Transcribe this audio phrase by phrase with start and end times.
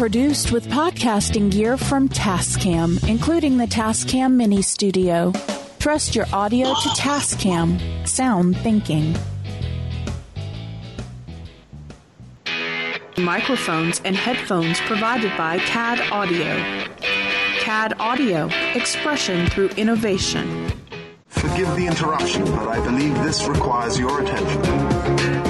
[0.00, 5.30] produced with podcasting gear from Tascam, including the Tascam Mini Studio.
[5.78, 8.08] Trust your audio to Tascam.
[8.08, 9.14] Sound thinking.
[13.18, 16.56] Microphones and headphones provided by CAD Audio.
[17.58, 20.72] CAD Audio, expression through innovation.
[21.26, 25.49] Forgive the interruption, but I believe this requires your attention.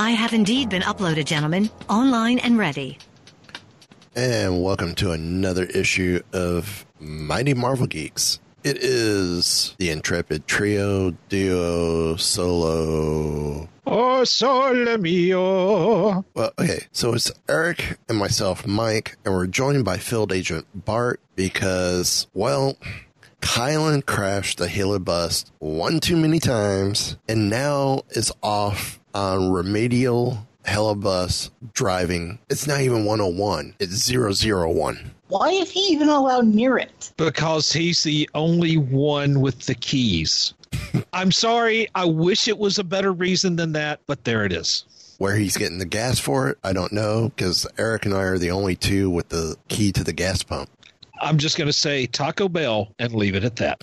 [0.00, 2.96] I have indeed been uploaded, gentlemen, online and ready.
[4.16, 8.40] And welcome to another issue of Mighty Marvel Geeks.
[8.64, 13.68] It is the intrepid trio, duo, solo.
[13.86, 16.24] Oh, sole mio.
[16.32, 21.20] Well, okay, so it's Eric and myself, Mike, and we're joined by field agent Bart
[21.36, 22.78] because, well,
[23.42, 31.50] Kylan crashed the helibus one too many times and now is off on remedial helibus
[31.74, 32.38] driving.
[32.48, 35.10] It's not even 101, it's 001.
[35.28, 37.12] Why is he even allowed near it?
[37.16, 40.54] Because he's the only one with the keys.
[41.12, 41.88] I'm sorry.
[41.94, 44.84] I wish it was a better reason than that, but there it is.
[45.18, 48.38] Where he's getting the gas for it, I don't know, because Eric and I are
[48.38, 50.70] the only two with the key to the gas pump.
[51.20, 53.78] I'm just going to say Taco Bell and leave it at that.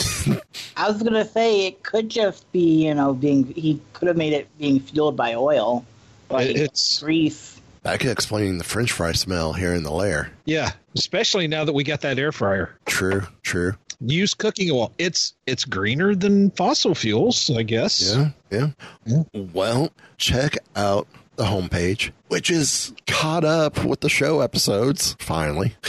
[0.78, 4.34] I was gonna say it could just be, you know, being he could have made
[4.34, 5.86] it being fueled by oil,
[6.30, 7.60] like It's grease.
[7.84, 10.32] That could explain the french fry smell here in the lair.
[10.46, 12.76] yeah, especially now that we got that air fryer.
[12.86, 13.74] True, true.
[14.02, 14.92] Use cooking oil.
[14.98, 18.16] It's it's greener than fossil fuels, I guess.
[18.52, 18.72] Yeah,
[19.06, 19.24] yeah.
[19.54, 25.76] Well, check out the homepage, which is caught up with the show episodes, finally.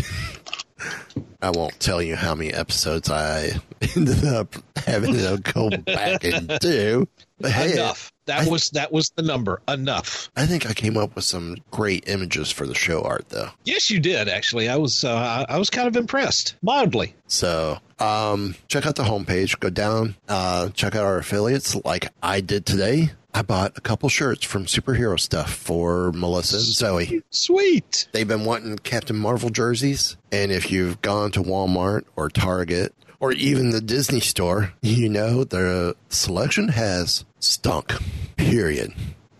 [1.40, 3.52] I won't tell you how many episodes I
[3.96, 7.06] ended up having to go back and do.
[7.40, 8.12] But hey, Enough.
[8.26, 9.62] That I- was that was the number.
[9.68, 10.30] Enough.
[10.36, 13.48] I think I came up with some great images for the show art, though.
[13.64, 14.28] Yes, you did.
[14.28, 15.14] Actually, I was uh,
[15.48, 17.14] I- I was kind of impressed, mildly.
[17.28, 19.58] So um, check out the homepage.
[19.60, 23.10] Go down, uh, check out our affiliates like I did today.
[23.34, 27.22] I bought a couple shirts from superhero stuff for Melissa and Zoe.
[27.30, 28.08] Sweet.
[28.12, 30.16] They've been wanting Captain Marvel jerseys.
[30.32, 35.44] And if you've gone to Walmart or Target or even the Disney store, you know
[35.44, 37.92] the selection has stunk,
[38.36, 38.92] period.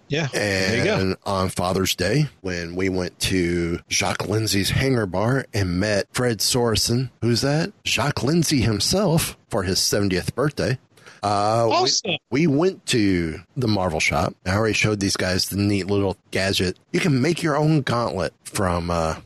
[0.09, 0.29] Yeah.
[0.33, 0.97] there you go.
[0.99, 6.39] And on Father's Day, when we went to Jacques Lindsay's hangar bar and met Fred
[6.39, 7.73] Sorensen, who's that?
[7.85, 10.79] Jacques Lindsay himself for his 70th birthday.
[11.23, 12.17] Uh, we- Awesome.
[12.31, 14.35] we, went to the Marvel shop.
[14.47, 16.79] I already showed these guys the neat little gadget.
[16.93, 19.17] You can make your own gauntlet from uh,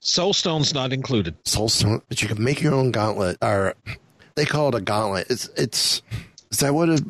[0.00, 1.42] Soulstone's not included.
[1.44, 3.38] Soulstone, but you can make your own gauntlet.
[3.40, 3.74] Or
[4.34, 5.28] they call it a gauntlet.
[5.30, 6.02] It's it's
[6.50, 7.02] is that what it?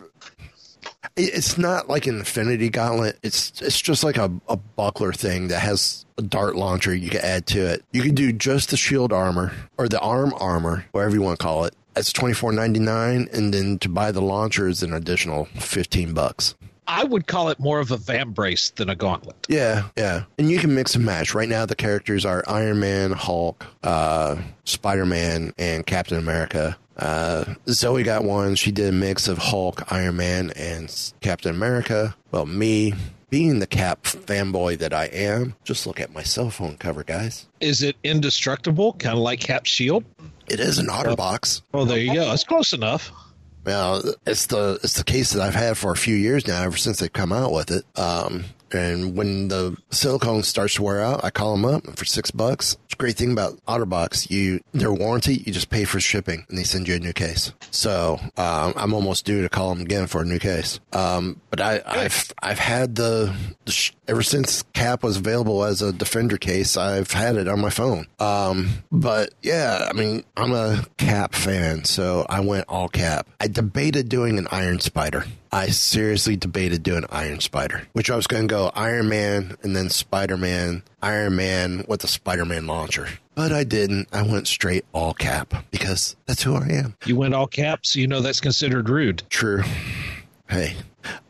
[1.17, 3.19] It's not like an infinity gauntlet.
[3.23, 7.21] It's it's just like a, a buckler thing that has a dart launcher you can
[7.23, 7.85] add to it.
[7.93, 11.43] You can do just the shield armor or the arm armor, whatever you want to
[11.43, 11.75] call it.
[11.97, 16.15] It's twenty four ninety nine, and then to buy the launcher is an additional fifteen
[16.15, 16.55] bucks.
[16.87, 19.37] I would call it more of a vambrace than a gauntlet.
[19.49, 20.25] Yeah, yeah.
[20.37, 21.33] And you can mix and match.
[21.33, 26.77] Right now, the characters are Iron Man, Hulk, uh, Spider Man, and Captain America.
[26.97, 28.57] Uh, Zoe got one.
[28.57, 32.17] She did a mix of Hulk, Iron Man, and Captain America.
[32.33, 32.95] Well, me,
[33.31, 37.49] being the Cap fanboy that I am, just look at my cell phone cover, guys.
[37.61, 40.05] Is it indestructible, kind of like Cap Shield?
[40.53, 41.63] It is an OtterBox.
[41.73, 42.31] Oh, there you go.
[42.31, 43.11] It's close enough.
[43.65, 46.77] Well, it's the it's the case that I've had for a few years now, ever
[46.77, 47.87] since they've come out with it.
[47.99, 52.31] Um, and when the silicone starts to wear out, I call them up for six
[52.31, 52.77] bucks.
[53.03, 54.31] Great thing about OtterBox.
[54.31, 57.53] You their warranty, you just pay for shipping, and they send you a new case.
[57.73, 60.79] So um, I'm almost due to call them again for a new case.
[60.93, 63.35] Um, but I, I've I've had the,
[64.07, 66.77] ever since Cap was available as a Defender case.
[66.77, 68.07] I've had it on my phone.
[68.21, 73.27] Um, but yeah, I mean, I'm a Cap fan, so I went all Cap.
[73.41, 75.25] I debated doing an Iron Spider.
[75.55, 79.77] I seriously debated doing Iron Spider, which I was going to go Iron Man and
[79.77, 83.09] then Spider Man, Iron Man with the Spider Man launcher.
[83.35, 84.09] But I didn't.
[84.13, 86.97] I went straight all cap because that's who I am.
[87.05, 89.25] You went all caps, you know that's considered rude.
[89.29, 89.63] True.
[90.49, 90.75] Hey.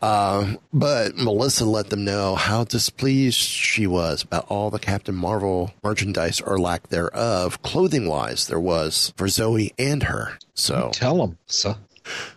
[0.02, 5.72] Um, but Melissa let them know how displeased she was about all the Captain Marvel
[5.82, 10.38] merchandise or lack thereof, clothing wise, there was for Zoe and her.
[10.54, 11.76] So tell them, so.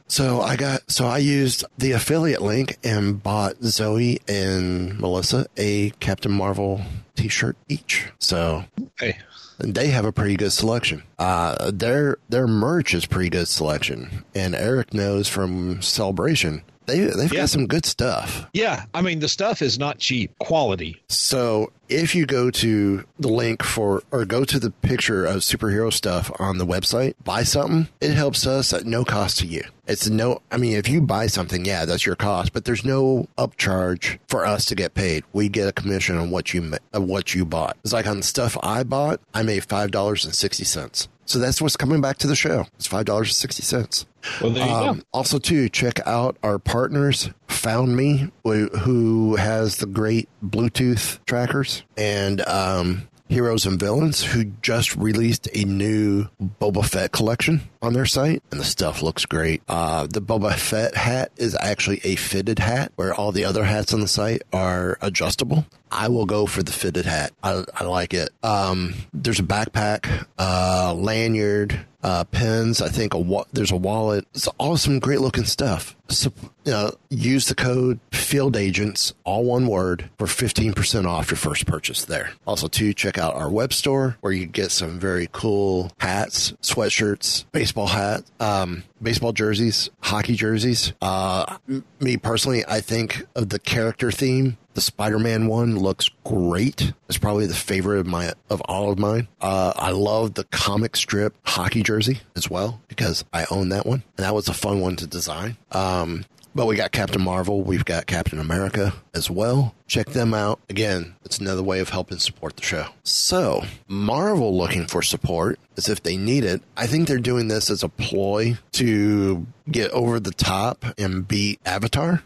[0.08, 5.92] So I got so I used the affiliate link and bought Zoe and Melissa a
[6.00, 6.82] Captain Marvel
[7.16, 8.08] t-shirt each.
[8.20, 8.66] So
[9.00, 9.18] hey.
[9.58, 11.04] And they have a pretty good selection.
[11.18, 17.32] Uh, their their merch is pretty good selection, and Eric knows from Celebration they, they've
[17.32, 17.42] yeah.
[17.42, 18.48] got some good stuff.
[18.54, 18.86] Yeah.
[18.94, 21.02] I mean, the stuff is not cheap, quality.
[21.08, 25.92] So if you go to the link for, or go to the picture of superhero
[25.92, 29.64] stuff on the website, buy something, it helps us at no cost to you.
[29.88, 33.28] It's no, I mean, if you buy something, yeah, that's your cost, but there's no
[33.38, 35.24] upcharge for us to get paid.
[35.32, 37.78] We get a commission on what you, of what you bought.
[37.84, 41.08] It's like on the stuff I bought, I made $5.60.
[41.26, 42.66] So that's what's coming back to the show.
[42.76, 44.06] It's five dollars and sixty cents.
[44.42, 45.04] Well, there you um, go.
[45.14, 52.42] Also, too, check out our partners, Found Me, who has the great Bluetooth trackers, and
[52.48, 56.28] um, Heroes and Villains, who just released a new
[56.62, 59.64] Boba Fett collection on their site, and the stuff looks great.
[59.68, 63.94] Uh, the Boba Fett hat is actually a fitted hat, where all the other hats
[63.94, 65.66] on the site are adjustable.
[65.92, 67.32] I will go for the fitted hat.
[67.44, 68.30] I, I like it.
[68.44, 72.82] Um, there's a backpack, uh, lanyard, uh, pens.
[72.82, 74.28] I think a wa- there's a wallet.
[74.34, 75.96] It's all some great looking stuff.
[76.08, 76.32] So,
[76.68, 82.06] know, use the code Field Agents, all one word, for 15% off your first purchase
[82.06, 82.32] there.
[82.46, 87.46] Also, to check out our web store where you get some very cool hats, sweatshirts,
[87.52, 90.94] baseball hat, um, baseball jerseys, hockey jerseys.
[91.02, 91.58] Uh,
[92.00, 96.94] me personally, I think of the character theme the Spider-Man one looks great.
[97.10, 99.28] It's probably the favorite of my of all of mine.
[99.42, 104.04] Uh, I love the comic strip hockey jersey as well because I own that one,
[104.18, 105.58] and that was a fun one to design.
[105.72, 109.76] Um, but we got Captain Marvel, we've got Captain America as well.
[109.88, 110.62] Check them out.
[110.70, 112.88] Again, it's another way of helping support the show.
[113.04, 116.62] So, Marvel looking for support as if they need it.
[116.78, 121.60] I think they're doing this as a ploy to get over the top and beat
[121.66, 122.24] Avatar.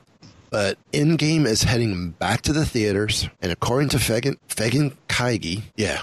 [0.50, 6.02] But Endgame is heading back to the theaters, and according to Fegan, Fegan Feige, yeah,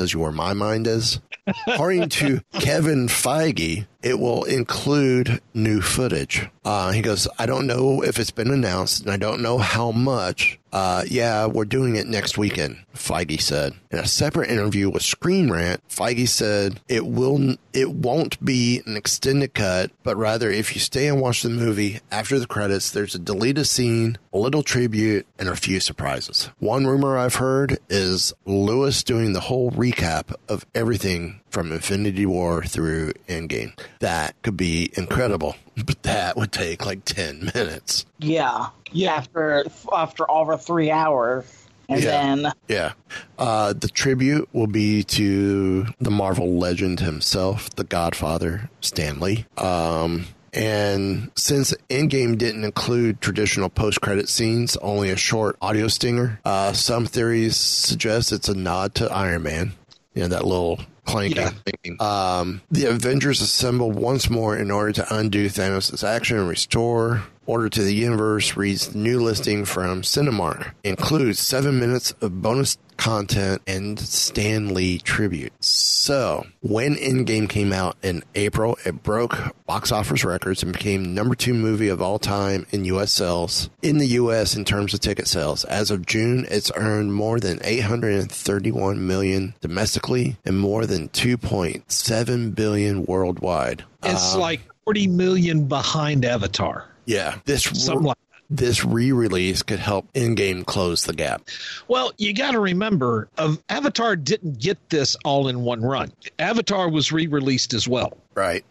[0.00, 1.20] tells you where my mind is.
[1.66, 6.48] According to Kevin Feige, it will include new footage.
[6.64, 9.90] Uh, he goes, I don't know if it's been announced, and I don't know how
[9.92, 10.58] much.
[10.72, 13.74] Uh, yeah, we're doing it next weekend, Feige said.
[13.90, 18.96] In a separate interview with Screen Rant, Feige said it will, it won't be an
[18.96, 23.16] extended cut, but rather if you stay and watch the movie after the credits, there's
[23.16, 26.50] a deleted scene, a little tribute, and a few surprises.
[26.58, 32.62] One rumor I've heard is Lewis doing the whole recap of everything from Infinity War
[32.62, 33.78] through Endgame.
[34.00, 38.06] That could be incredible, but that would take like 10 minutes.
[38.18, 38.68] Yeah.
[38.92, 39.14] Yeah.
[39.14, 41.56] After, after over three hours.
[41.88, 42.10] And yeah.
[42.10, 42.52] then.
[42.68, 42.92] Yeah.
[43.36, 49.44] Uh, the tribute will be to the Marvel legend himself, the Godfather, Stan Lee.
[49.58, 56.72] Um, and since Endgame didn't include traditional post-credit scenes, only a short audio stinger, uh,
[56.72, 59.72] some theories suggest it's a nod to Iron Man.
[60.14, 61.52] You know, that little clanking
[61.84, 61.94] yeah.
[62.00, 67.68] Um, the Avengers assemble once more in order to undo Thanos' action and restore order
[67.68, 70.72] to the universe reads the new listing from Cinemark.
[70.84, 75.52] Includes seven minutes of bonus content and Stan Lee tribute.
[75.64, 81.34] So, when Endgame came out in April, it broke box office records and became number
[81.34, 83.10] two movie of all time in U.S.
[83.10, 83.70] sales.
[83.80, 87.58] In the U.S., in terms of ticket sales, as of June, it's earned more than
[87.64, 93.84] 831 million domestically and more than 2.7 billion worldwide.
[94.02, 96.86] It's um, like 40 million behind Avatar.
[97.06, 98.18] Yeah, this Something like
[98.50, 101.48] this re-release could help Endgame close the gap.
[101.86, 106.12] Well, you got to remember, um, Avatar didn't get this all in one run.
[106.38, 108.18] Avatar was re-released as well.
[108.34, 108.64] Right.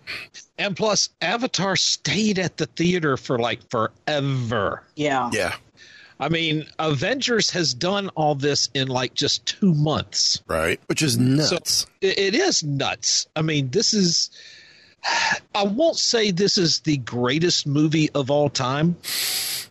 [0.57, 4.83] And plus, Avatar stayed at the theater for like forever.
[4.95, 5.29] Yeah.
[5.31, 5.55] Yeah.
[6.19, 10.43] I mean, Avengers has done all this in like just two months.
[10.47, 10.81] Right.
[10.87, 11.77] Which is nuts.
[11.77, 13.27] So it, it is nuts.
[13.35, 14.29] I mean, this is.
[15.55, 18.95] I won't say this is the greatest movie of all time,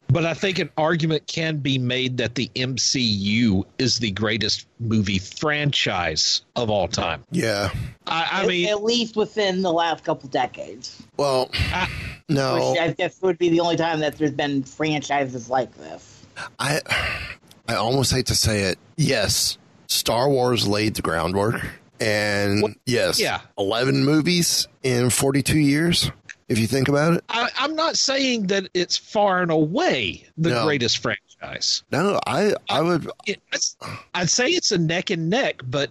[0.09, 5.19] but I think an argument can be made that the MCU is the greatest movie
[5.19, 7.25] franchise of all time.
[7.31, 7.71] Yeah.
[8.07, 11.03] I, I At- mean, at least within the last couple decades.
[11.17, 11.51] Well,
[12.29, 12.71] no.
[12.73, 16.25] Which I guess would be the only time that there's been franchises like this.
[16.59, 16.81] I
[17.69, 18.79] I almost hate to say it.
[18.97, 19.59] Yes,
[19.89, 21.61] Star Wars laid the groundwork,
[22.01, 23.41] and yes, yeah.
[23.57, 26.11] eleven movies in forty-two years.
[26.49, 30.51] If you think about it, I, I'm not saying that it's far and away the
[30.51, 30.65] No.
[30.65, 31.28] greatest franchise.
[31.93, 33.41] No, I I would It-
[34.15, 35.91] I'd say it's a neck and neck, but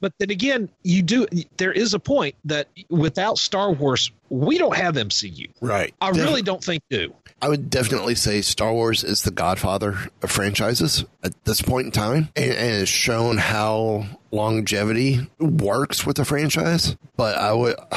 [0.00, 1.26] but then again, you do.
[1.56, 5.48] There is a point that without Star Wars, we don't have MCU.
[5.60, 5.94] right.
[6.00, 7.14] I Def- really don't think do.
[7.40, 11.90] I would definitely say Star Wars is the godfather of franchises at this point in
[11.90, 16.96] time, and, and has shown how longevity works with a franchise.
[17.16, 17.76] But I would,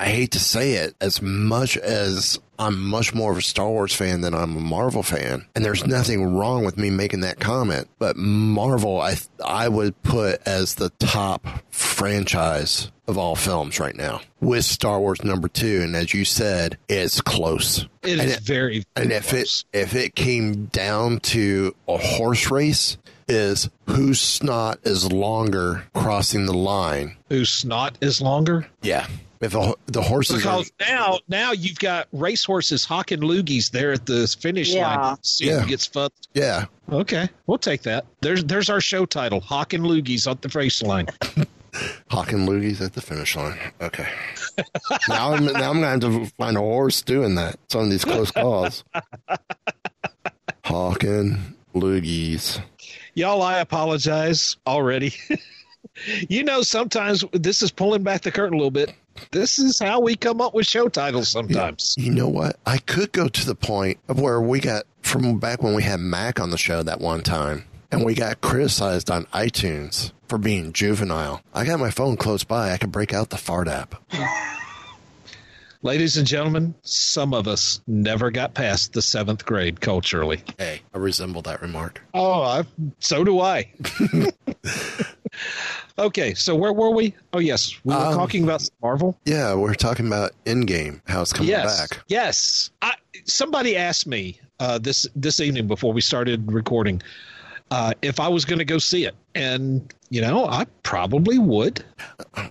[0.00, 3.94] I hate to say it, as much as I'm much more of a Star Wars
[3.94, 7.88] fan than I'm a Marvel fan, and there's nothing wrong with me making that comment.
[7.98, 14.20] But Marvel, I I would put as the top franchise of all films right now,
[14.40, 17.86] with Star Wars number two, and as you said, it's close.
[18.02, 18.84] It And is very.
[18.96, 22.96] and if it if it came down to a horse race,
[23.28, 27.16] is whose snot is longer crossing the line?
[27.28, 28.66] whose snot is longer.
[28.82, 29.06] Yeah,
[29.42, 34.06] if a, the horses are, Because now, now you've got racehorses hawking loogies there at
[34.06, 34.96] the finish Yeah.
[34.96, 35.16] line.
[35.22, 35.60] See Yeah.
[35.60, 36.28] who gets fucked.
[36.34, 38.06] yeah, Okay, we'll take that.
[38.20, 41.08] There's there's our show title: Hawking loogies at the finish line.
[42.10, 43.58] hawking loogies at the finish line.
[43.80, 44.06] Okay,
[45.08, 47.56] now I'm now I'm going to have to find a horse doing that.
[47.68, 48.84] Some of these close calls.
[50.64, 52.60] Hawking loogies.
[53.14, 55.14] Y'all, I apologize already.
[56.28, 58.94] you know, sometimes this is pulling back the curtain a little bit.
[59.30, 61.94] This is how we come up with show titles sometimes.
[61.98, 62.56] You know what?
[62.66, 66.00] I could go to the point of where we got from back when we had
[66.00, 70.72] Mac on the show that one time, and we got criticized on iTunes for being
[70.72, 71.42] juvenile.
[71.54, 72.72] I got my phone close by.
[72.72, 73.94] I could break out the fart app.
[75.84, 80.40] Ladies and gentlemen, some of us never got past the seventh grade culturally.
[80.56, 82.00] Hey, I resemble that remark.
[82.14, 82.64] Oh, I,
[83.00, 83.72] so do I.
[85.98, 87.14] okay, so where were we?
[87.32, 89.16] Oh, yes, we were Um, talking about Marvel.
[89.24, 92.00] Yeah, we're talking about Endgame, how it's coming yes, back.
[92.08, 92.70] yes.
[92.82, 92.94] I,
[93.24, 97.02] somebody asked me uh, this this evening before we started recording
[97.70, 101.82] uh, if I was going to go see it, and you know, I probably would.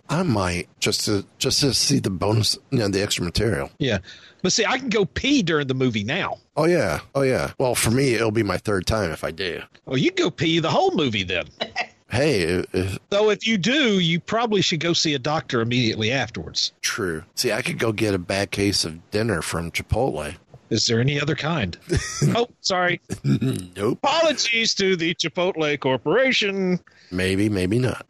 [0.09, 3.69] I might just to just to see the bonus, you know, the extra material.
[3.77, 3.99] Yeah,
[4.41, 6.39] but see, I can go pee during the movie now.
[6.57, 7.51] Oh yeah, oh yeah.
[7.59, 9.61] Well, for me, it'll be my third time if I do.
[9.85, 11.45] Well, you can go pee the whole movie then.
[12.11, 16.11] Hey, if, if, So if you do, you probably should go see a doctor immediately
[16.11, 16.73] afterwards.
[16.81, 17.23] true.
[17.35, 20.35] See, I could go get a bad case of dinner from Chipotle.
[20.69, 21.77] Is there any other kind?
[22.35, 23.01] oh, sorry.
[23.23, 23.99] nope.
[24.03, 26.79] Apologies to the Chipotle Corporation.
[27.11, 28.05] Maybe, maybe not.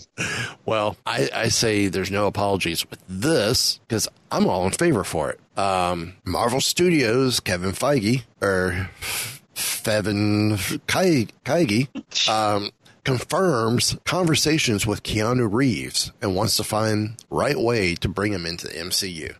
[0.66, 5.30] well, I, I say there's no apologies with this because I'm all in favor for
[5.30, 5.40] it.
[5.58, 8.90] Um, Marvel Studios, Kevin Feige, or
[9.54, 12.70] Fevin Feige, um,
[13.04, 18.68] confirms conversations with Keanu Reeves and wants to find right way to bring him into
[18.68, 19.34] the MCU.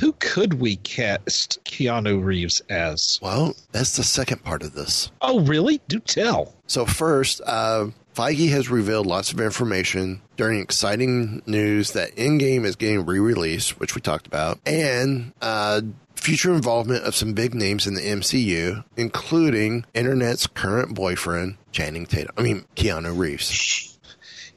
[0.00, 3.18] Who could we cast Keanu Reeves as?
[3.20, 5.10] Well, that's the second part of this.
[5.20, 5.80] Oh, really?
[5.88, 6.54] Do tell.
[6.68, 12.76] So first, uh, Feige has revealed lots of information during exciting news that Endgame is
[12.76, 15.80] getting re-released, which we talked about, and uh,
[16.28, 22.34] future involvement of some big names in the MCU, including Internet's current boyfriend, Channing Tatum.
[22.36, 23.98] I mean, Keanu Reeves.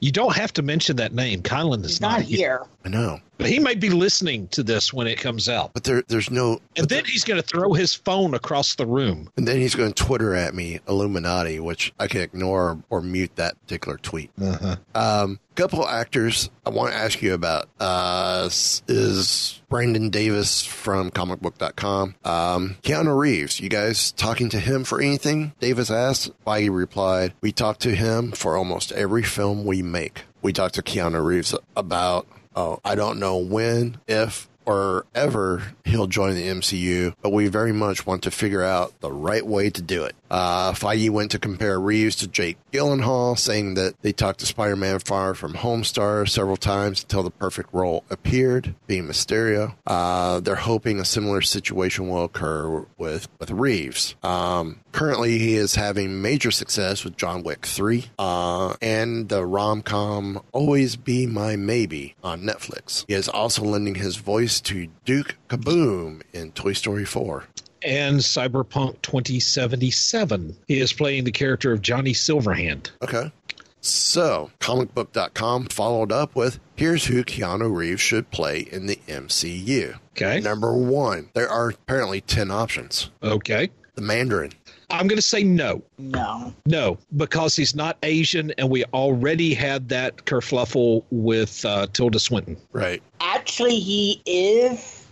[0.00, 1.40] You don't have to mention that name.
[1.40, 2.66] Kylan is not, Not here.
[2.84, 5.72] I know, But he might be listening to this when it comes out.
[5.74, 6.60] but there, there's no.
[6.76, 9.30] And then he's going to throw his phone across the room.
[9.36, 13.36] And then he's going to Twitter at me, Illuminati, which I can ignore or mute
[13.36, 14.30] that particular tweet.
[14.40, 14.76] Uh-huh.
[14.94, 22.14] Um, couple actors I want to ask you about uh, is Brandon Davis from comicbook.com.
[22.24, 25.52] Um, Keanu Reeves, you guys talking to him for anything?
[25.60, 26.30] Davis asked.
[26.46, 30.22] Feige replied, We talk to him for almost every film we make.
[30.40, 36.06] We talked to Keanu Reeves about, oh, I don't know when, if, or ever he'll
[36.06, 39.82] join the MCU, but we very much want to figure out the right way to
[39.82, 40.14] do it.
[40.30, 45.00] Uh, Feige went to compare Reeves to Jake Gyllenhaal, saying that they talked to Spider-Man
[45.00, 49.74] Far From Home star several times until the perfect role appeared, being Mysterio.
[49.86, 54.14] Uh, they're hoping a similar situation will occur with with Reeves.
[54.22, 59.82] Um, currently, he is having major success with John Wick 3 uh, and the rom
[59.82, 63.04] com Always Be My Maybe on Netflix.
[63.08, 67.44] He is also lending his voice to Duke Caboom in Toy Story 4
[67.84, 70.56] and Cyberpunk 2077.
[70.68, 72.90] He is playing the character of Johnny Silverhand.
[73.02, 73.32] Okay.
[73.80, 79.98] So, comicbook.com followed up with here's who Keanu Reeves should play in the MCU.
[80.12, 80.38] Okay.
[80.38, 83.10] Number one, there are apparently 10 options.
[83.22, 83.70] Okay.
[83.94, 84.52] The Mandarin.
[84.90, 85.82] I'm going to say no.
[85.98, 86.54] No.
[86.66, 92.56] No, because he's not Asian, and we already had that kerfluffle with uh, Tilda Swinton.
[92.72, 93.02] Right.
[93.20, 95.06] Actually, he is.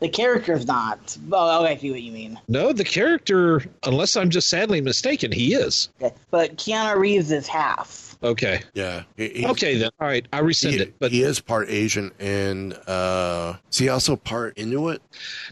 [0.00, 1.16] The character's not.
[1.30, 2.40] Oh, I see what you mean.
[2.48, 5.90] No, the character, unless I'm just sadly mistaken, he is.
[6.00, 6.14] Okay.
[6.30, 8.09] But Keanu Reeves is half.
[8.22, 8.62] Okay.
[8.74, 9.04] Yeah.
[9.16, 9.90] He, okay then.
[9.98, 10.26] All right.
[10.32, 10.98] I rescind he, it.
[10.98, 15.00] But he is part Asian and uh is he also part Inuit?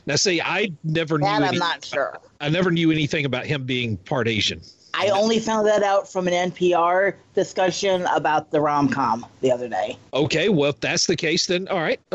[0.06, 2.18] Now see, I never that knew I'm any, not sure.
[2.40, 4.60] I never knew anything about him being part Asian.
[4.94, 9.68] I only found that out from an NPR discussion about the rom com the other
[9.68, 9.96] day.
[10.12, 12.00] Okay, well, if that's the case, then all right.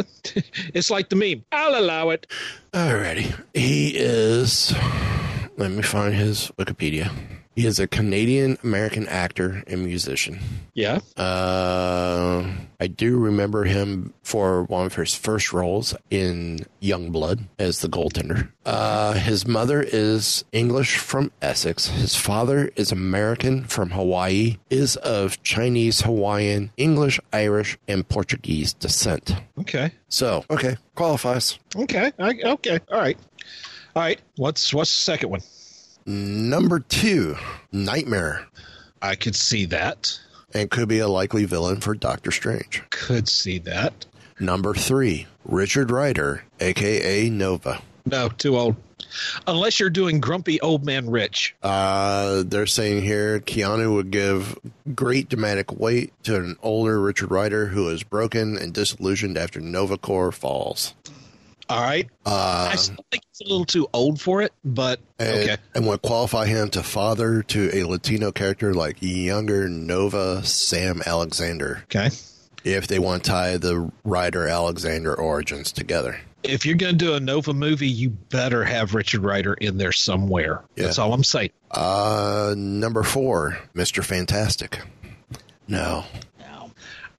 [0.74, 1.46] it's like the meme.
[1.52, 2.28] I'll allow it.
[2.74, 3.34] Alrighty.
[3.54, 4.74] He is.
[5.56, 7.12] Let me find his Wikipedia.
[7.56, 10.40] He is a Canadian American actor and musician.
[10.74, 11.00] Yeah.
[11.16, 12.48] Uh,
[12.80, 18.50] I do remember him for one of his first roles in Youngblood as the goaltender.
[18.66, 21.88] Uh, his mother is English from Essex.
[21.88, 29.36] His father is American from Hawaii, is of Chinese, Hawaiian, English, Irish, and Portuguese descent.
[29.60, 29.92] Okay.
[30.10, 31.60] So, okay, qualifies.
[31.76, 32.12] Okay.
[32.18, 32.80] I, okay.
[32.92, 33.18] All right.
[33.96, 34.20] All right.
[34.38, 35.42] What's what's the second one?
[36.06, 37.36] Number two,
[37.72, 38.48] Nightmare.
[39.02, 40.20] I could see that.
[40.54, 42.84] And could be a likely villain for Doctor Strange.
[42.90, 44.06] Could see that.
[44.40, 47.82] Number three, Richard Ryder, aka Nova.
[48.06, 48.76] No, too old.
[49.48, 51.56] Unless you're doing grumpy old man Rich.
[51.62, 54.58] Uh, they're saying here Keanu would give
[54.96, 59.98] great dramatic weight to an older Richard Ryder who is broken and disillusioned after Nova
[59.98, 60.94] Corps falls.
[61.74, 62.08] All right.
[62.24, 65.58] Uh, I still think he's a little too old for it, but and, okay.
[65.74, 71.82] And would qualify him to father to a Latino character like younger Nova Sam Alexander.
[71.86, 72.12] Okay.
[72.64, 76.20] If they want to tie the Ryder Alexander origins together.
[76.44, 79.92] If you're going to do a Nova movie, you better have Richard Ryder in there
[79.92, 80.64] somewhere.
[80.76, 80.84] Yeah.
[80.84, 81.52] That's all I'm saying.
[81.72, 84.04] Uh, number four, Mr.
[84.04, 84.80] Fantastic.
[85.68, 86.06] No.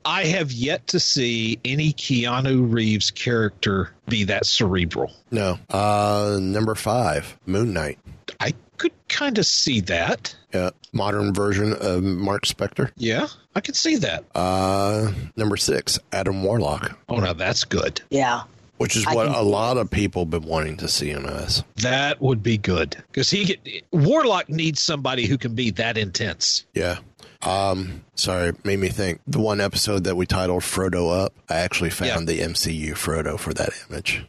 [0.05, 5.13] I have yet to see any Keanu Reeves character be that cerebral.
[5.31, 5.59] No.
[5.71, 7.99] Uh, number five, Moon Knight.
[8.41, 10.35] I could kind of see that.
[10.53, 10.71] Yeah.
[10.93, 12.91] Modern version of Mark Spector.
[12.97, 14.25] Yeah, I could see that.
[14.35, 16.99] Uh, number six, Adam Warlock.
[17.09, 18.01] Oh, now that's good.
[18.11, 18.43] Yeah.
[18.77, 21.63] Which is I what can a lot of people been wanting to see him as.
[21.77, 26.67] That would be good because he get, Warlock needs somebody who can be that intense.
[26.75, 26.99] Yeah.
[27.45, 29.21] Um, sorry, made me think.
[29.27, 33.53] The one episode that we titled Frodo Up, I actually found the MCU Frodo for
[33.55, 34.25] that image.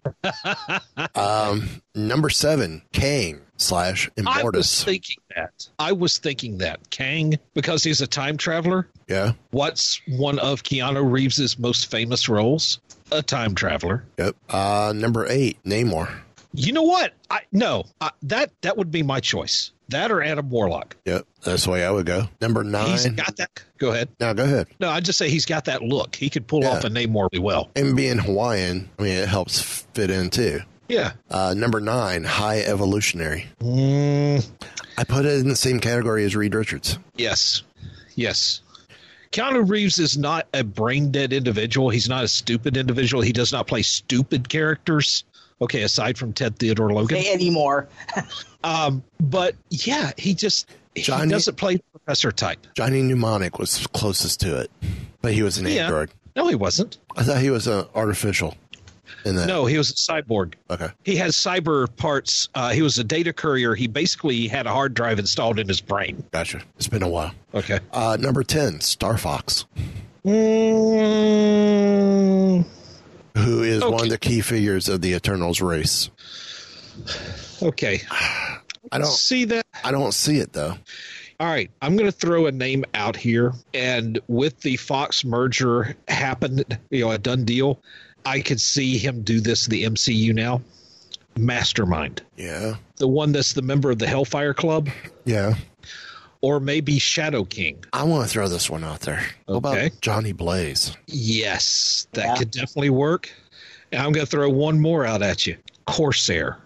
[1.15, 4.27] um, number seven, Kang slash Immortus.
[4.27, 5.69] I was thinking that.
[5.79, 8.87] I was thinking that Kang because he's a time traveler.
[9.07, 9.33] Yeah.
[9.51, 12.79] What's one of Keanu Reeves's most famous roles?
[13.11, 14.03] A time traveler.
[14.17, 14.35] Yep.
[14.49, 16.11] Uh, number eight, Namor.
[16.55, 17.13] You know what?
[17.29, 19.71] I no, I, that that would be my choice.
[19.89, 20.95] That or Adam Warlock.
[21.05, 21.27] Yep.
[21.43, 22.23] That's the way I would go.
[22.41, 23.15] Number He's nine.
[23.15, 23.63] got that.
[23.77, 24.09] Go ahead.
[24.19, 24.67] Now go ahead.
[24.79, 26.15] No, I'd just say he's got that look.
[26.15, 26.69] He could pull Yeah.
[26.71, 27.69] off a Namor really well.
[27.75, 30.61] And being Hawaiian, I mean, it helps fit in too.
[30.89, 31.11] Yeah.
[31.29, 33.45] Uh, number nine, High Evolutionary.
[33.59, 34.47] Mm,
[34.97, 36.97] I put it in the same category as Reed Richards.
[37.15, 37.61] yes.
[38.15, 38.61] Yes.
[39.31, 41.89] Keanu Reeves is not a brain dead individual.
[41.89, 43.21] He's not a stupid individual.
[43.21, 45.25] He does not play stupid characters.
[45.61, 47.21] Okay, aside from Ted Theodore Logan.
[47.21, 47.87] Say anymore.
[48.63, 52.65] Um, but yeah, he just Johnny- he doesn't play professor type.
[52.73, 54.71] Johnny Mnemonic was closest to it,
[55.21, 55.83] but he was an Yeah.
[55.83, 56.09] android.
[56.35, 56.97] No, he wasn't.
[57.15, 58.55] I thought he was an artificial.
[59.23, 59.45] In that.
[59.45, 60.53] No, he was a cyborg.
[60.71, 60.87] Okay.
[61.03, 62.49] He has cyber parts.
[62.55, 63.75] Uh, he was a data courier.
[63.75, 66.23] He basically had a hard drive installed in his brain.
[66.31, 66.61] Gotcha.
[66.77, 67.33] It's been a while.
[67.53, 67.79] Okay.
[67.93, 69.65] Uh, number 10, Star Fox,
[70.25, 71.84] Mm,
[73.35, 73.91] who is Okay.
[73.91, 76.09] one of the key figures of the Eternals race.
[77.61, 78.01] okay.
[78.91, 79.65] I don't see that.
[79.83, 80.75] I don't see it though.
[81.39, 85.93] All right, I'm going to throw a name out here, and with the Fox merger
[86.07, 87.81] happened, you know, a done deal.
[88.25, 90.61] I could see him do this in the MCU now.
[91.37, 92.75] Mastermind, Yeah.
[92.95, 94.87] the one that's the member of the Hellfire Club,
[95.25, 95.55] Yeah.
[96.45, 97.83] Or maybe Shadow King.
[97.91, 99.25] I want to throw this one out there.
[99.47, 99.87] What Okay.
[99.87, 100.95] about Johnny Blaze?
[101.07, 102.35] Yes, that Yeah.
[102.35, 103.31] could definitely work.
[103.91, 106.57] And I'm going to throw one more out at you Corsair.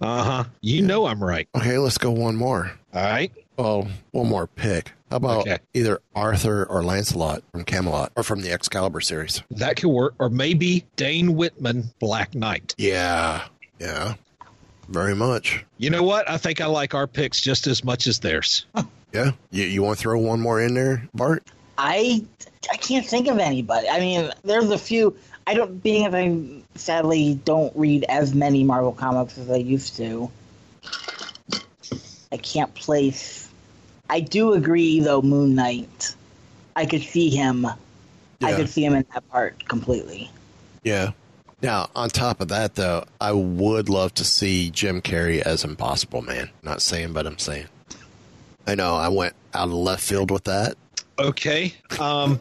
[0.00, 0.44] Uh huh.
[0.60, 1.48] You know I'm right.
[1.56, 2.72] Okay, let's go one more.
[2.94, 3.32] All right.
[3.56, 4.92] Well, one more pick.
[5.10, 5.58] How about Okay.
[5.74, 9.42] either Arthur or Lancelot from Camelot or from the Excalibur series?
[9.50, 10.14] That could work.
[10.20, 12.74] Or maybe Dane Whitman, Black Knight.
[12.78, 13.42] Yeah.
[13.80, 14.14] Yeah.
[14.88, 15.64] Very much.
[15.76, 16.28] You know what?
[16.28, 18.66] I think I like our picks just as much as theirs.
[19.10, 19.30] Yeah.
[19.50, 21.42] You, you want to throw one more in there, Bart?
[21.78, 22.22] I
[22.70, 23.88] I can't think of anybody.
[23.88, 25.16] I mean, there's a few.
[25.46, 26.38] I don't being if I
[26.78, 30.30] sadly don't read as many Marvel comics as I used to.
[32.30, 33.48] I can't place.
[34.10, 35.22] I do agree though.
[35.22, 36.14] Moon Knight.
[36.76, 37.66] I could see him.
[38.42, 40.30] I could see him in that part completely.
[40.84, 41.12] Yeah.
[41.60, 46.22] Now, on top of that, though, I would love to see Jim Carrey as Impossible
[46.22, 46.50] Man.
[46.62, 47.66] Not saying, but I'm saying.
[48.66, 50.76] I know I went out of left field with that.
[51.18, 51.74] Okay.
[51.98, 52.38] Um,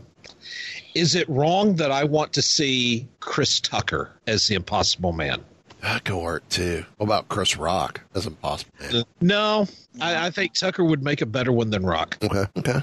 [0.93, 5.43] is it wrong that I want to see Chris Tucker as the Impossible Man?
[5.81, 6.85] That could work too.
[6.97, 9.03] What about Chris Rock as Impossible Man?
[9.21, 9.67] No,
[10.01, 12.17] I, I think Tucker would make a better one than Rock.
[12.23, 12.45] Okay.
[12.57, 12.81] Okay.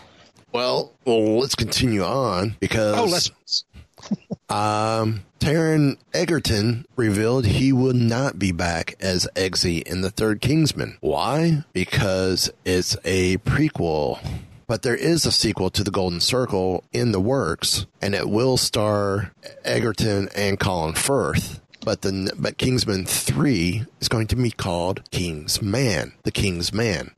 [0.52, 3.64] Well, well, let's continue on because Oh, let's.
[4.48, 10.96] Um, Taron Egerton revealed he would not be back as Eggsy in the Third Kingsman.
[11.00, 11.64] Why?
[11.72, 14.18] Because it's a prequel.
[14.66, 18.56] But there is a sequel to The Golden Circle in the works, and it will
[18.56, 19.32] star
[19.64, 21.60] Egerton and Colin Firth.
[21.84, 27.10] But the but Kingsman Three is going to be called King's Man, the King's Man.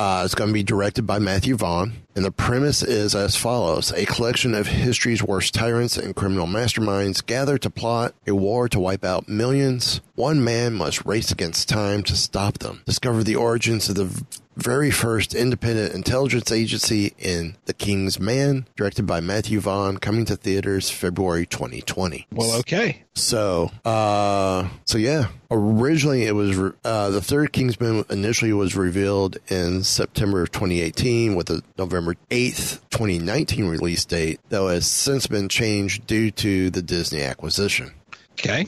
[0.00, 3.92] Uh, it's going to be directed by Matthew Vaughn, and the premise is as follows:
[3.92, 8.80] A collection of history's worst tyrants and criminal masterminds gather to plot a war to
[8.80, 10.00] wipe out millions.
[10.14, 12.80] One man must race against time to stop them.
[12.86, 14.24] Discover the origins of the
[14.60, 20.36] very first independent intelligence agency in The King's Man, directed by Matthew Vaughn, coming to
[20.36, 22.26] theaters February 2020.
[22.32, 23.04] Well, okay.
[23.14, 25.28] So, uh, so yeah.
[25.50, 28.04] Originally, it was uh, the third Kingsman.
[28.10, 34.40] Initially, was revealed in September of 2018 with a November 8th, 2019 release date.
[34.48, 37.92] Though has since been changed due to the Disney acquisition.
[38.32, 38.66] Okay.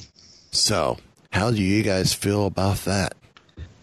[0.51, 0.99] So,
[1.31, 3.15] how do you guys feel about that?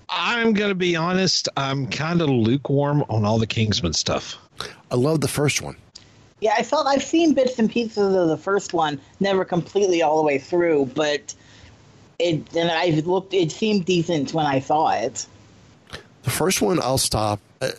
[0.10, 1.50] I'm going to be honest.
[1.56, 4.38] I'm kind of lukewarm on all the Kingsman stuff.
[4.92, 5.76] I love the first one.
[6.42, 10.18] Yeah, I felt I've seen bits and pieces of the first one, never completely all
[10.18, 11.34] the way through, but
[12.18, 13.34] it and I looked.
[13.34, 15.26] It seemed decent when I saw it.
[16.24, 17.40] The first one, I'll stop.
[17.62, 17.72] Uh,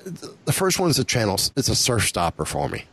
[0.44, 1.34] the first one is a channel.
[1.56, 2.84] It's a surf stopper for me.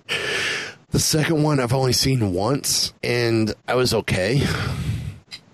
[0.92, 4.42] The second one, I've only seen once, and I was okay.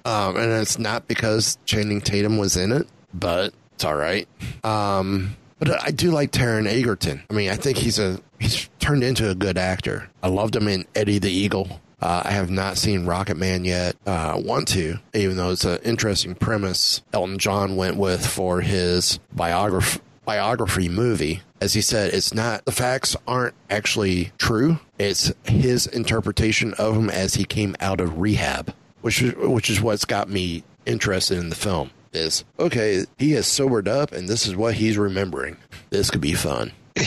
[0.05, 4.29] Um, and it's not because Channing Tatum was in it, but it's all right.
[4.63, 7.21] Um, but I do like Taron Egerton.
[7.29, 10.09] I mean, I think he's a he's turned into a good actor.
[10.21, 11.81] I loved him in Eddie the Eagle.
[12.01, 13.97] Uh, I have not seen Rocketman yet.
[14.05, 17.01] Uh, want to, even though it's an interesting premise.
[17.11, 21.41] Elton John went with for his biography biography movie.
[21.59, 24.79] As he said, it's not the facts aren't actually true.
[24.97, 30.05] It's his interpretation of him as he came out of rehab, which which is what's
[30.05, 31.91] got me interested in the film.
[32.13, 35.57] Is okay, he has sobered up, and this is what he's remembering.
[35.89, 36.71] This could be fun.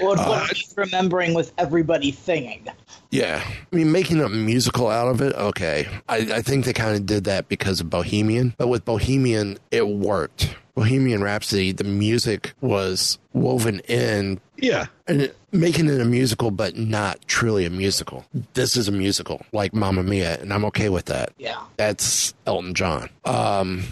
[0.00, 2.66] Well, it's what uh, he's remembering with everybody singing.
[3.10, 5.86] Yeah, I mean, making a musical out of it, okay.
[6.08, 9.86] I, I think they kind of did that because of Bohemian, but with Bohemian, it
[9.88, 10.54] worked.
[10.74, 14.86] Bohemian Rhapsody, the music was woven in, Yeah.
[15.06, 18.24] and it, making it a musical, but not truly a musical.
[18.54, 21.32] This is a musical, like Mamma Mia, and I'm okay with that.
[21.36, 21.60] Yeah.
[21.76, 23.10] That's Elton John.
[23.26, 23.84] Um,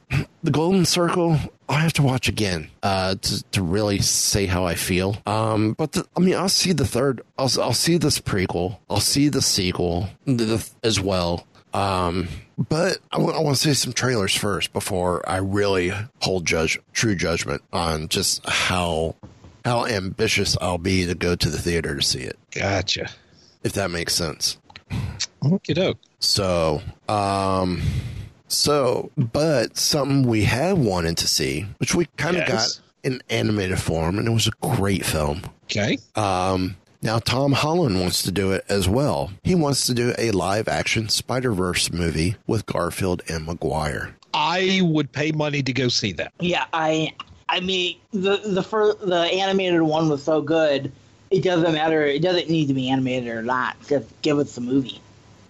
[0.42, 4.74] the Golden Circle, I have to watch again uh, to to really say how I
[4.74, 5.16] feel.
[5.26, 7.22] Um, but the, I mean, I'll see the third.
[7.38, 8.78] I'll I'll see this prequel.
[8.90, 11.46] I'll see the sequel the, the, as well.
[11.72, 12.28] Um,
[12.68, 17.62] but I want to see some trailers first before I really hold judge true judgment
[17.72, 19.16] on just how
[19.64, 22.38] how ambitious I'll be to go to the theater to see it.
[22.50, 23.08] Gotcha.
[23.62, 24.58] If that makes sense.
[25.42, 25.98] Okie doke.
[26.18, 27.80] So, um,
[28.48, 32.78] so, but something we have wanted to see, which we kind of Yes.
[32.78, 35.42] got in animated form, and it was a great film.
[35.64, 35.98] Okay.
[36.16, 39.30] Um, now Tom Holland wants to do it as well.
[39.42, 44.16] He wants to do a live action Spider Verse movie with Garfield and Maguire.
[44.34, 46.32] I would pay money to go see that.
[46.40, 47.12] Yeah, I
[47.48, 50.92] I mean the the fir- the animated one was so good.
[51.30, 52.04] It doesn't matter.
[52.04, 53.76] It doesn't need to be animated or not.
[53.88, 55.00] Just give us the movie.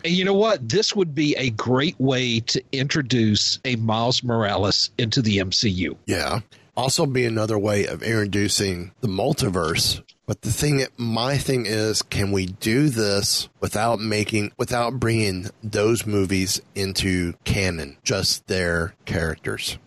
[0.04, 0.68] And you know what?
[0.68, 5.96] This would be a great way to introduce a Miles Morales into the MCU.
[6.06, 6.40] Yeah.
[6.76, 10.02] Also, be another way of introducing the multiverse.
[10.26, 16.06] But the thing, my thing is, can we do this without making, without bringing those
[16.06, 19.78] movies into canon, just their characters?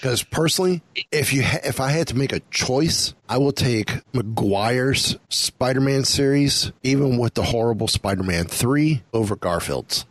[0.00, 3.90] Because personally, if you ha- if I had to make a choice, I will take
[4.12, 10.06] Maguire's Spider-Man series, even with the horrible Spider-Man three, over Garfield's.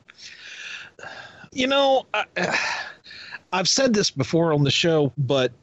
[1.54, 2.26] You know, I,
[3.54, 5.54] I've said this before on the show, but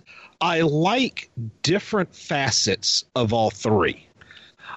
[0.40, 1.30] I like
[1.62, 4.06] different facets of all three.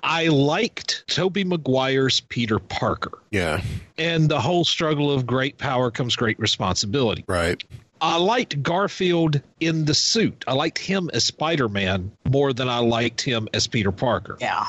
[0.03, 3.17] I liked Tobey Maguire's Peter Parker.
[3.31, 3.61] Yeah.
[3.97, 7.25] And the whole struggle of great power comes great responsibility.
[7.27, 7.63] Right.
[7.99, 10.43] I liked Garfield in the suit.
[10.47, 14.37] I liked him as Spider Man more than I liked him as Peter Parker.
[14.39, 14.67] Yeah.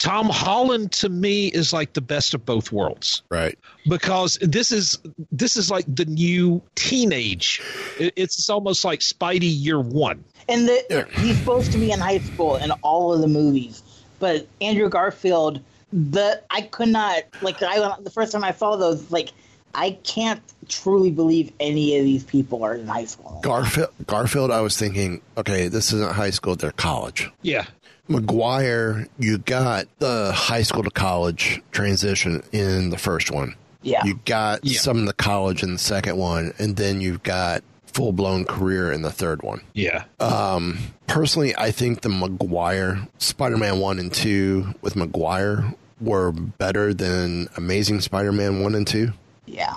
[0.00, 3.22] Tom Holland to me is like the best of both worlds.
[3.28, 3.58] Right.
[3.86, 4.98] Because this is
[5.30, 7.60] this is like the new teenage.
[7.98, 10.24] It's almost like Spidey year one.
[10.48, 11.04] And the, yeah.
[11.20, 13.82] he's supposed to be in high school in all of the movies,
[14.18, 15.60] but Andrew Garfield,
[15.92, 19.32] the I could not like I the first time I saw those like
[19.74, 23.40] I can't truly believe any of these people are in high school.
[23.42, 27.30] Garfield, Garfield, I was thinking, okay, this isn't high school; they're college.
[27.42, 27.66] Yeah.
[28.10, 33.54] Maguire, you got the high school to college transition in the first one.
[33.82, 34.04] Yeah.
[34.04, 34.78] You got yeah.
[34.78, 38.92] some of the college in the second one, and then you've got full blown career
[38.92, 39.62] in the third one.
[39.74, 40.04] Yeah.
[40.18, 46.92] Um, personally, I think the Maguire Spider Man one and two with Maguire were better
[46.92, 49.12] than Amazing Spider Man one and two.
[49.46, 49.76] Yeah.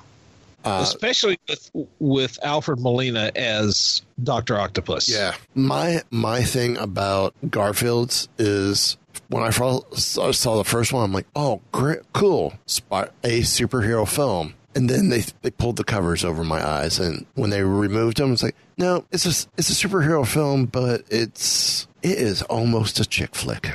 [0.63, 5.09] Uh, Especially with with Alfred Molina as Doctor Octopus.
[5.09, 5.35] Yeah.
[5.55, 8.97] My my thing about Garfield's is
[9.29, 14.53] when I saw the first one, I'm like, oh, great, cool, Spy, a superhero film.
[14.75, 18.33] And then they they pulled the covers over my eyes, and when they removed them,
[18.33, 23.05] it's like, no, it's a it's a superhero film, but it's it is almost a
[23.05, 23.69] chick flick.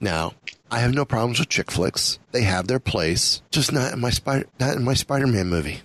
[0.00, 0.34] Now,
[0.70, 4.10] I have no problems with chick flicks; they have their place, just not in my
[4.10, 5.80] spider not in my Spider Man movie.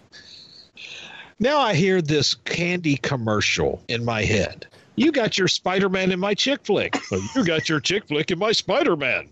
[1.40, 4.68] Now I hear this candy commercial in my head.
[4.96, 6.98] You got your Spider Man in my chick flick.
[7.36, 9.30] you got your chick flick in my Spider Man.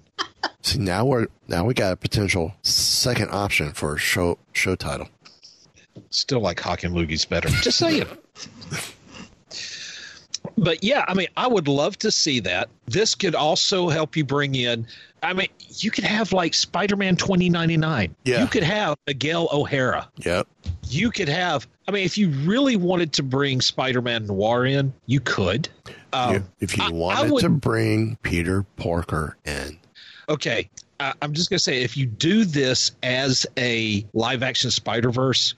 [0.62, 5.10] See now we're now we got a potential second option for a show show title.
[6.10, 7.50] Still like Hawk and Loogie's better.
[7.50, 8.06] Just saying.
[10.58, 12.70] but yeah, I mean, I would love to see that.
[12.86, 14.88] This could also help you bring in.
[15.24, 18.16] I mean, you could have like Spider Man twenty ninety nine.
[18.24, 18.42] Yeah.
[18.42, 20.10] You could have Miguel O'Hara.
[20.18, 20.48] Yep.
[20.90, 21.68] You could have.
[21.88, 25.70] I mean, if you really wanted to bring Spider Man Noir in, you could.
[26.14, 29.78] Um, if you I, wanted I would, to bring Peter Parker in.
[30.30, 30.70] Okay.
[31.00, 35.12] Uh, I'm just going to say if you do this as a live action Spider
[35.12, 35.54] Verse,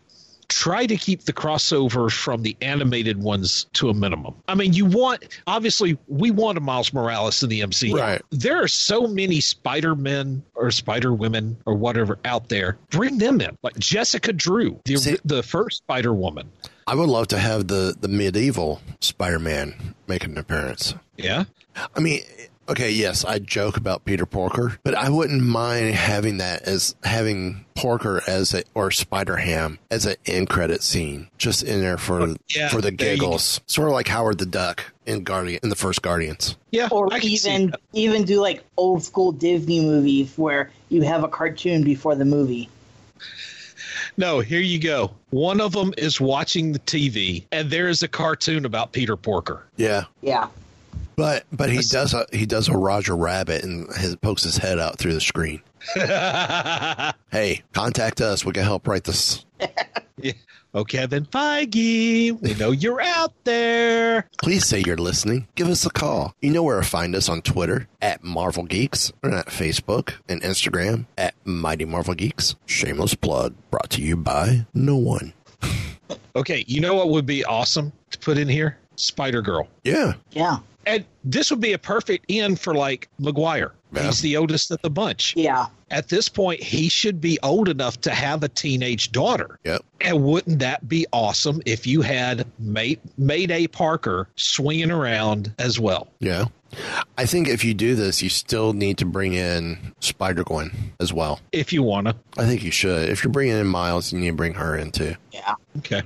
[0.50, 4.36] try to keep the crossover from the animated ones to a minimum.
[4.48, 7.94] I mean, you want obviously we want a Miles Morales in the MCU.
[7.94, 8.22] Right.
[8.32, 12.78] There are so many Spider Men or Spider Women or whatever out there.
[12.90, 16.52] Bring them in, like Jessica Drew, the See, the first Spider Woman.
[16.88, 20.96] I would love to have the the medieval Spider Man make an appearance.
[21.18, 21.46] Yeah.
[21.96, 22.22] I mean,
[22.70, 27.66] okay, yes, I joke about Peter Porker, but I wouldn't mind having that as having
[27.76, 32.22] Porker as a or Spider Ham as an end credit scene, just in there for
[32.22, 35.76] oh, yeah, for the giggles, sort of like Howard the Duck in Guardian in the
[35.76, 36.56] first Guardians.
[36.72, 41.84] Yeah, or even even do like old school Disney movies where you have a cartoon
[41.84, 42.70] before the movie.
[44.18, 45.12] No, here you go.
[45.30, 49.66] One of them is watching the TV, and there is a cartoon about Peter Porker.
[49.78, 50.06] Yeah.
[50.22, 50.48] Yeah.
[51.16, 54.80] But but he does a he does a Roger Rabbit and his, pokes his head
[54.80, 55.62] out through the screen.
[55.94, 58.46] hey, contact us.
[58.46, 59.46] We can help write this.
[60.18, 60.34] yeah.
[60.72, 64.30] Oh, Kevin Feige, we know you're out there.
[64.40, 65.48] Please say you're listening.
[65.56, 66.36] Give us a call.
[66.42, 70.44] You know where to find us on Twitter at Marvel Geeks or at Facebook and
[70.44, 72.56] Instagram at Mighty Marvel Geeks.
[72.68, 75.34] Shameless plug brought to you by no one.
[76.36, 78.78] okay, you know what would be awesome to put in here?
[79.00, 79.68] Spider Girl.
[79.84, 80.14] Yeah.
[80.32, 80.60] Yeah
[80.90, 83.74] and this would be a perfect end for like Maguire.
[83.94, 84.04] Yeah.
[84.04, 85.36] He's the oldest of the bunch.
[85.36, 85.68] Yeah.
[85.92, 89.60] At this point, he should be old enough to have a teenage daughter.
[89.64, 89.84] Yep.
[90.02, 96.08] And wouldn't that be awesome if you had May- Mayday Parker swinging around as well?
[96.20, 96.46] Yeah.
[97.18, 101.12] I think if you do this, you still need to bring in Spider Gwen as
[101.12, 101.40] well.
[101.52, 102.16] If you want to.
[102.38, 103.10] I think you should.
[103.10, 105.16] If you're bringing in Miles, you need to bring her in too.
[105.32, 105.56] Yeah.
[105.80, 106.04] Okay.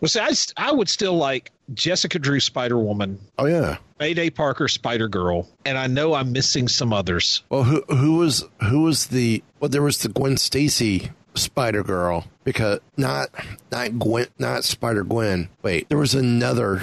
[0.00, 3.78] Well, see, I, I would still like Jessica Drew Spider Woman, Oh yeah.
[3.98, 7.42] Mayday Parker Spider Girl, and I know I'm missing some others.
[7.48, 9.70] Well, who who was who was the well?
[9.70, 13.30] There was the Gwen Stacy Spider Girl because not
[13.72, 15.48] not Gwen not Spider Gwen.
[15.62, 16.82] Wait, there was another.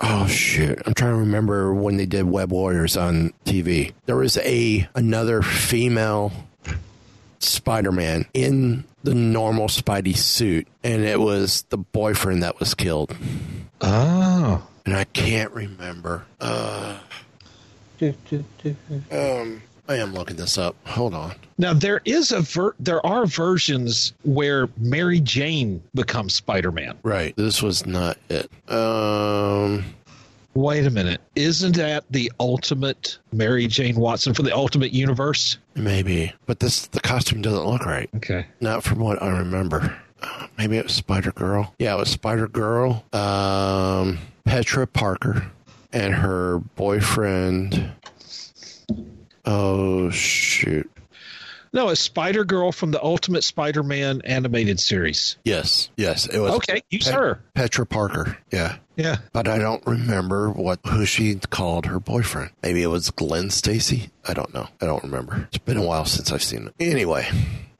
[0.00, 0.82] Oh shit!
[0.86, 3.92] I'm trying to remember when they did Web Warriors on TV.
[4.04, 6.30] There was a another female
[7.44, 13.14] Spider-Man in the normal Spidey suit, and it was the boyfriend that was killed.
[13.80, 14.66] Oh.
[14.86, 16.26] And I can't remember.
[16.40, 16.98] Uh,
[19.10, 20.76] um, I am looking this up.
[20.86, 21.34] Hold on.
[21.56, 26.98] Now there is a ver- there are versions where Mary Jane becomes Spider Man.
[27.02, 27.34] Right.
[27.36, 28.50] This was not it.
[28.70, 29.84] Um,
[30.54, 31.20] Wait a minute.
[31.34, 35.58] Isn't that the ultimate Mary Jane Watson for the Ultimate Universe?
[35.74, 38.08] maybe, but this the costume doesn't look right.
[38.16, 38.46] Okay.
[38.60, 39.96] Not from what I remember.
[40.22, 41.74] Uh, maybe it was Spider Girl.
[41.78, 43.04] Yeah, it was Spider Girl.
[43.12, 45.50] Um, Petra Parker
[45.92, 47.92] and her boyfriend.
[49.44, 50.90] Oh shoot!
[51.72, 55.36] No, it's Spider Girl from the Ultimate Spider Man animated series.
[55.44, 56.54] Yes, yes, it was.
[56.54, 57.40] Okay, you Pet- her.
[57.54, 58.38] Petra Parker.
[58.50, 59.16] Yeah, Yeah.
[59.32, 62.50] but I don't remember what who she called her boyfriend.
[62.62, 64.10] Maybe it was Gwen Stacy.
[64.26, 64.68] I don't know.
[64.80, 65.48] I don't remember.
[65.48, 66.74] It's been a while since I've seen it.
[66.78, 67.28] Anyway,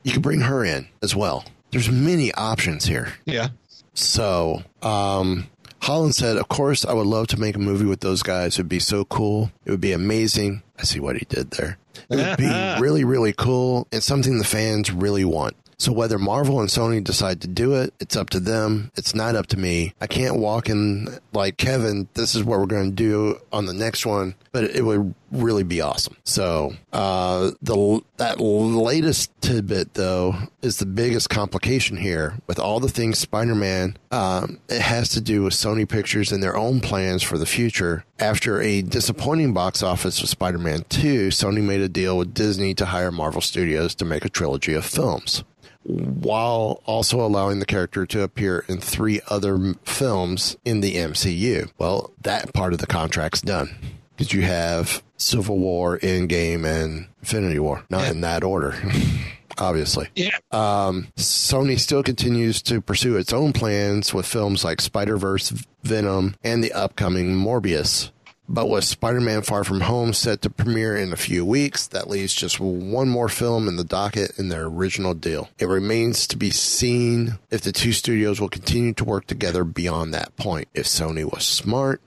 [0.02, 1.44] you can bring her in as well.
[1.70, 3.14] There's many options here.
[3.24, 3.48] Yeah.
[3.94, 5.46] So, um,
[5.82, 8.58] Holland said, Of course, I would love to make a movie with those guys.
[8.58, 9.50] It would be so cool.
[9.64, 10.62] It would be amazing.
[10.78, 11.78] I see what he did there.
[12.10, 12.46] It would be
[12.80, 15.54] really, really cool and something the fans really want.
[15.78, 18.90] So whether Marvel and Sony decide to do it, it's up to them.
[18.96, 19.94] It's not up to me.
[20.00, 23.72] I can't walk in like Kevin, this is what we're going to do on the
[23.72, 26.16] next one, but it would really be awesome.
[26.24, 32.88] So, uh, the, that latest tidbit though is the biggest complication here with all the
[32.88, 37.36] things Spider-Man, um, it has to do with Sony Pictures and their own plans for
[37.36, 38.04] the future.
[38.20, 42.86] After a disappointing box office with Spider-Man 2, Sony made a deal with Disney to
[42.86, 45.42] hire Marvel Studios to make a trilogy of films
[45.84, 51.70] while also allowing the character to appear in three other m- films in the MCU.
[51.78, 53.74] Well, that part of the contract's done
[54.16, 58.74] because you have Civil War, Endgame, and Infinity War, not in that order.
[59.58, 60.08] Obviously.
[60.16, 60.36] Yeah.
[60.50, 65.50] Um, Sony still continues to pursue its own plans with films like Spider Verse,
[65.84, 68.10] Venom, and the upcoming Morbius.
[68.48, 72.10] But with Spider Man Far From Home set to premiere in a few weeks, that
[72.10, 75.48] leaves just one more film in the docket in their original deal.
[75.58, 80.12] It remains to be seen if the two studios will continue to work together beyond
[80.12, 80.68] that point.
[80.74, 82.02] If Sony was smart,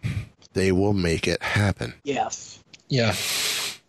[0.53, 1.95] they will make it happen.
[2.03, 2.63] Yes.
[2.87, 3.15] Yeah.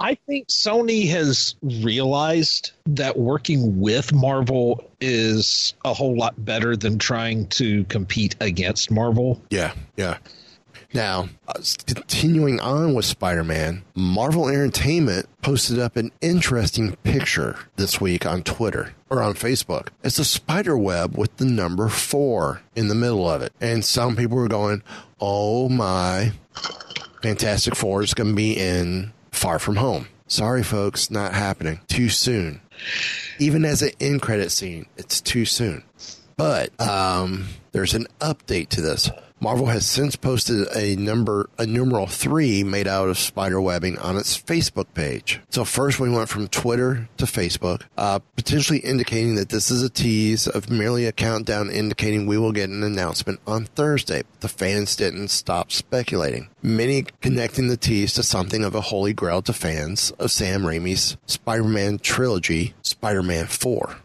[0.01, 6.99] I think Sony has realized that working with Marvel is a whole lot better than
[6.99, 9.43] trying to compete against Marvel.
[9.51, 10.19] Yeah, yeah.
[10.95, 18.01] Now, uh, continuing on with Spider Man, Marvel Entertainment posted up an interesting picture this
[18.01, 19.89] week on Twitter or on Facebook.
[20.03, 23.53] It's a spider web with the number four in the middle of it.
[23.61, 24.83] And some people were going,
[25.21, 26.33] oh my,
[27.23, 30.09] Fantastic Four is going to be in Far From Home.
[30.27, 31.81] Sorry, folks, not happening.
[31.89, 32.61] Too soon.
[33.39, 35.83] Even as an end credit scene, it's too soon.
[36.37, 39.11] But um, there's an update to this.
[39.41, 44.17] Marvel has since posted a number, a numeral three made out of spider webbing on
[44.17, 45.41] its Facebook page.
[45.51, 49.91] So first we went from Twitter to Facebook, uh, potentially indicating that this is a
[49.91, 54.23] tease of merely a countdown indicating we will get an announcement on Thursday.
[54.41, 56.49] The fans didn't stop speculating.
[56.63, 61.17] Many connecting the tease to something of a holy grail to fans of Sam Raimi's
[61.27, 63.97] Spider-Man trilogy, Spider-Man 4.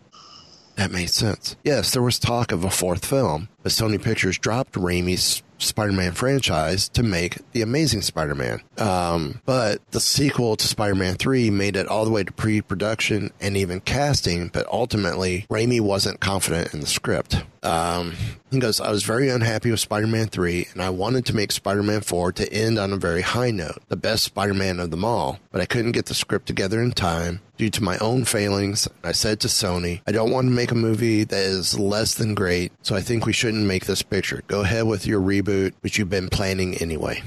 [0.76, 1.56] That made sense.
[1.64, 6.89] Yes, there was talk of a fourth film, but Sony Pictures dropped Raimi's Spider-Man franchise
[6.89, 8.62] to make The Amazing Spider-Man.
[8.78, 13.58] Um, but the sequel to Spider-Man 3 made it all the way to pre-production and
[13.58, 17.43] even casting, but ultimately Raimi wasn't confident in the script.
[17.63, 18.13] Um,
[18.52, 22.02] he goes, I was very unhappy with Spider-Man 3 and I wanted to make Spider-Man
[22.02, 25.62] 4 to end on a very high note, the best Spider-Man of them all, but
[25.62, 28.88] I couldn't get the script together in time due to my own failings.
[29.04, 32.36] I said to Sony, I don't want to make a movie that is less than
[32.36, 34.43] great, so I think we shouldn't make this picture.
[34.47, 35.43] Go ahead with your reboot,
[35.82, 37.22] which you've been planning anyway.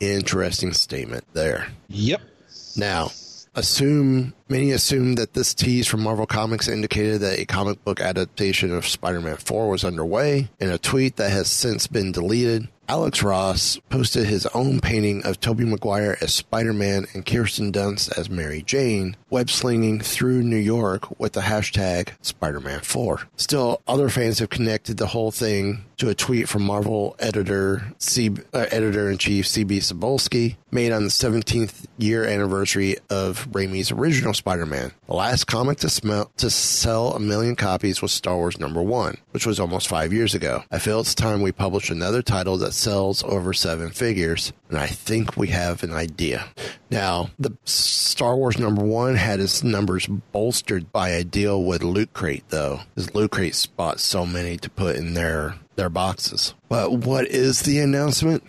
[0.00, 1.68] Interesting statement there.
[1.88, 2.20] Yep.
[2.76, 3.10] Now,
[3.54, 8.74] assume Many assumed that this tease from Marvel Comics indicated that a comic book adaptation
[8.74, 10.48] of Spider Man 4 was underway.
[10.58, 15.38] In a tweet that has since been deleted, Alex Ross posted his own painting of
[15.38, 21.20] Tobey Maguire as Spider-Man and Kirsten Dunst as Mary Jane, web slinging through New York
[21.20, 23.28] with the hashtag Spider-Man 4.
[23.36, 28.30] Still, other fans have connected the whole thing to a tweet from Marvel editor C,
[28.52, 34.92] uh, editor-in-chief CB Cebulski made on the 17th year anniversary of Raimi's original Spider-Man.
[35.06, 39.44] The last comic to, to sell a million copies was Star Wars number 1, which
[39.44, 40.64] was almost 5 years ago.
[40.70, 44.86] I feel it's time we publish another title that sells over seven figures, and I
[44.86, 46.46] think we have an idea.
[46.90, 52.14] Now, the Star Wars number one had its numbers bolstered by a deal with Loot
[52.14, 56.54] Crate, though, because Loot Crate bought so many to put in their their boxes.
[56.68, 58.42] But what is the announcement?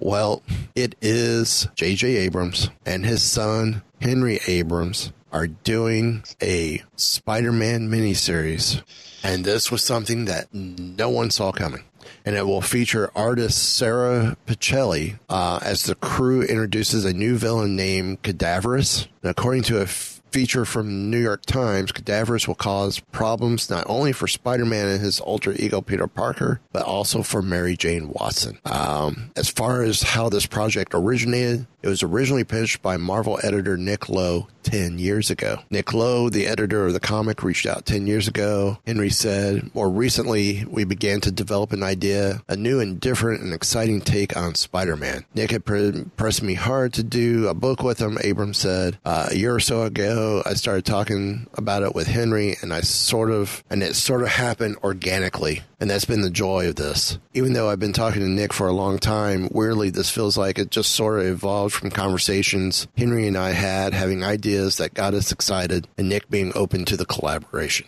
[0.00, 0.42] Well,
[0.74, 2.16] it is J.J.
[2.16, 8.82] Abrams and his son Henry Abrams are doing a Spider-Man miniseries,
[9.22, 11.84] and this was something that no one saw coming
[12.24, 17.76] and it will feature artist Sara Pichelli uh, as the crew introduces a new villain
[17.76, 19.08] named Cadaverous.
[19.22, 19.86] And according to a
[20.34, 25.20] feature from New York Times, Cadaverous will cause problems not only for Spider-Man and his
[25.20, 28.58] alter ego Peter Parker, but also for Mary Jane Watson.
[28.64, 33.76] Um, as far as how this project originated, it was originally pitched by Marvel editor
[33.76, 35.58] Nick Lowe 10 years ago.
[35.70, 38.78] Nick Lowe, the editor of the comic, reached out 10 years ago.
[38.86, 43.52] Henry said, More recently, we began to develop an idea, a new and different and
[43.52, 45.26] exciting take on Spider Man.
[45.34, 48.98] Nick had pre- pressed me hard to do a book with him, Abrams said.
[49.04, 52.80] Uh, a year or so ago, I started talking about it with Henry, and I
[52.80, 55.62] sort of, and it sort of happened organically.
[55.80, 57.18] And that's been the joy of this.
[57.34, 60.58] Even though I've been talking to Nick for a long time, weirdly, this feels like
[60.58, 65.14] it just sort of evolved from conversations Henry and I had, having ideas that got
[65.14, 67.86] us excited, and Nick being open to the collaboration.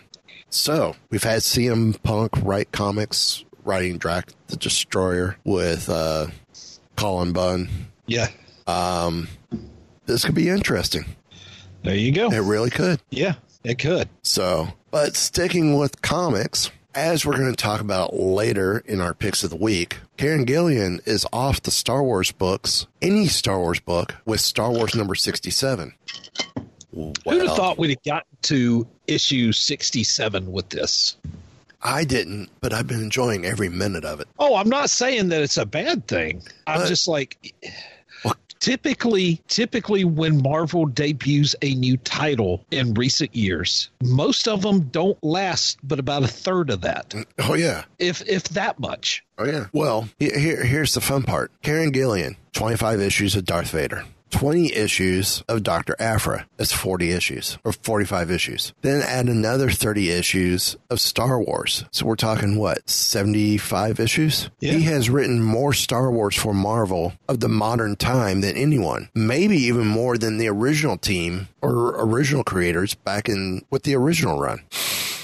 [0.51, 6.29] So, we've had CM Punk write comics, writing Drax the Destroyer with uh,
[6.97, 7.69] Cullen Bunn.
[8.07, 8.29] Yeah.
[8.67, 9.29] Um,
[10.07, 11.05] this could be interesting.
[11.87, 12.33] There you go.
[12.33, 13.01] It really could.
[13.11, 14.09] Yeah, it could.
[14.23, 19.45] So, but sticking with comics, as we're going to talk about later in our picks
[19.45, 24.17] of the week, Kieron Gillen is off the Star Wars books, any Star Wars book,
[24.25, 25.95] with Star Wars number 67.
[26.91, 31.17] Well, Who'd have thought we'd have gotten to issue 67 with this?
[31.83, 34.27] I didn't, but I've been enjoying every minute of it.
[34.41, 36.43] Oh, I'm not saying that it's a bad thing.
[36.67, 37.55] I'm but, just like
[38.61, 45.23] typically typically when marvel debuts a new title in recent years most of them don't
[45.23, 47.15] last but about a third of that.
[47.39, 47.85] Oh yeah.
[47.99, 49.25] If if that much.
[49.39, 49.67] Oh yeah.
[49.73, 51.53] Well here here's the fun part.
[51.63, 55.97] Kieron Gillen 25 issues of darth vader 20 issues of Dr.
[55.99, 56.47] Aphra.
[56.57, 58.73] That's 40 issues or 45 issues.
[58.83, 61.85] Then add another 30 issues of Star Wars.
[61.91, 64.51] So we're talking what, 75 issues?
[64.61, 64.73] Yeah.
[64.73, 69.09] He has written more Star Wars for Marvel of the modern time than anyone.
[69.15, 74.39] Maybe even more than the original team or original creators back in with the original
[74.39, 74.63] run.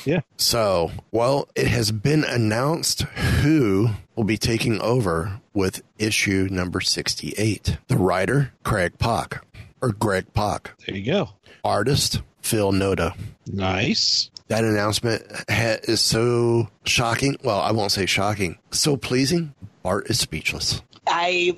[0.05, 0.21] Yeah.
[0.37, 7.79] So, well, it has been announced who will be taking over with issue number 68.
[7.89, 9.45] The writer, Craig Pock,
[9.81, 10.73] or Greg Pak.
[10.87, 11.31] There you go.
[11.65, 13.13] Artist, Phil Noto.
[13.47, 14.31] Nice.
[14.49, 17.37] That announcement ha- is so shocking.
[17.43, 18.59] Well, I won't say shocking.
[18.71, 19.55] So pleasing.
[19.85, 20.83] Art is speechless.
[21.07, 21.57] I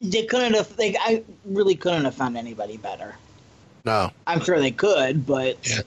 [0.00, 0.76] they couldn't have.
[0.76, 3.14] They, I really couldn't have found anybody better.
[3.84, 5.80] No, I'm sure they could, but yeah.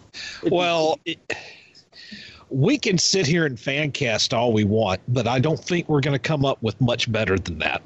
[0.50, 1.20] well, it,
[2.50, 6.02] we can sit here and fan cast all we want, but I don't think we're
[6.02, 7.82] going to come up with much better than that.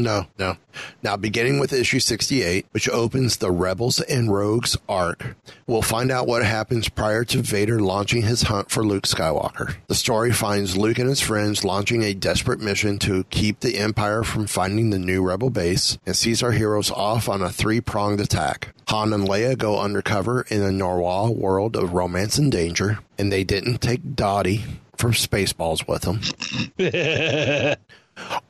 [0.00, 0.56] No, no.
[1.02, 5.36] Now, beginning with issue 68, which opens the Rebels and Rogues arc,
[5.66, 9.74] we'll find out what happens prior to Vader launching his hunt for Luke Skywalker.
[9.88, 14.22] The story finds Luke and his friends launching a desperate mission to keep the Empire
[14.22, 18.20] from finding the new Rebel base and sees our heroes off on a three pronged
[18.20, 18.74] attack.
[18.88, 23.44] Han and Leia go undercover in a Norwal world of romance and danger, and they
[23.44, 24.64] didn't take Dottie
[24.96, 26.20] from Spaceballs with them.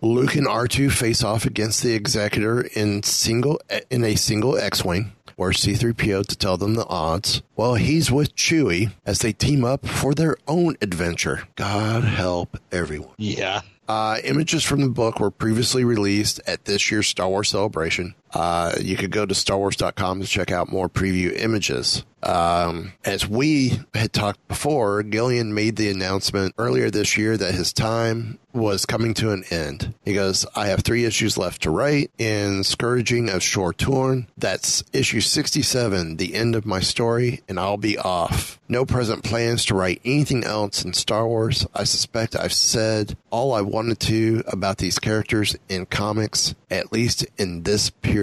[0.00, 3.60] Luke and R2 face off against the Executor in single
[3.90, 5.12] in a single X-wing.
[5.36, 7.42] or C3PO to tell them the odds?
[7.54, 11.44] while he's with Chewie as they team up for their own adventure.
[11.56, 13.14] God help everyone.
[13.18, 13.60] Yeah.
[13.88, 18.14] Uh, images from the book were previously released at this year's Star Wars Celebration.
[18.32, 22.04] Uh, you could go to StarWars.com to check out more preview images.
[22.22, 27.72] Um, as we had talked before, Gillen made the announcement earlier this year that his
[27.72, 29.94] time was coming to an end.
[30.04, 34.26] He goes, I have three issues left to write in Scourging of Shu-Torun.
[34.36, 38.58] That's issue 67, the end of my story, and I'll be off.
[38.68, 41.66] No present plans to write anything else in Star Wars.
[41.74, 47.26] I suspect I've said all I wanted to about these characters in comics, at least
[47.38, 48.19] in this period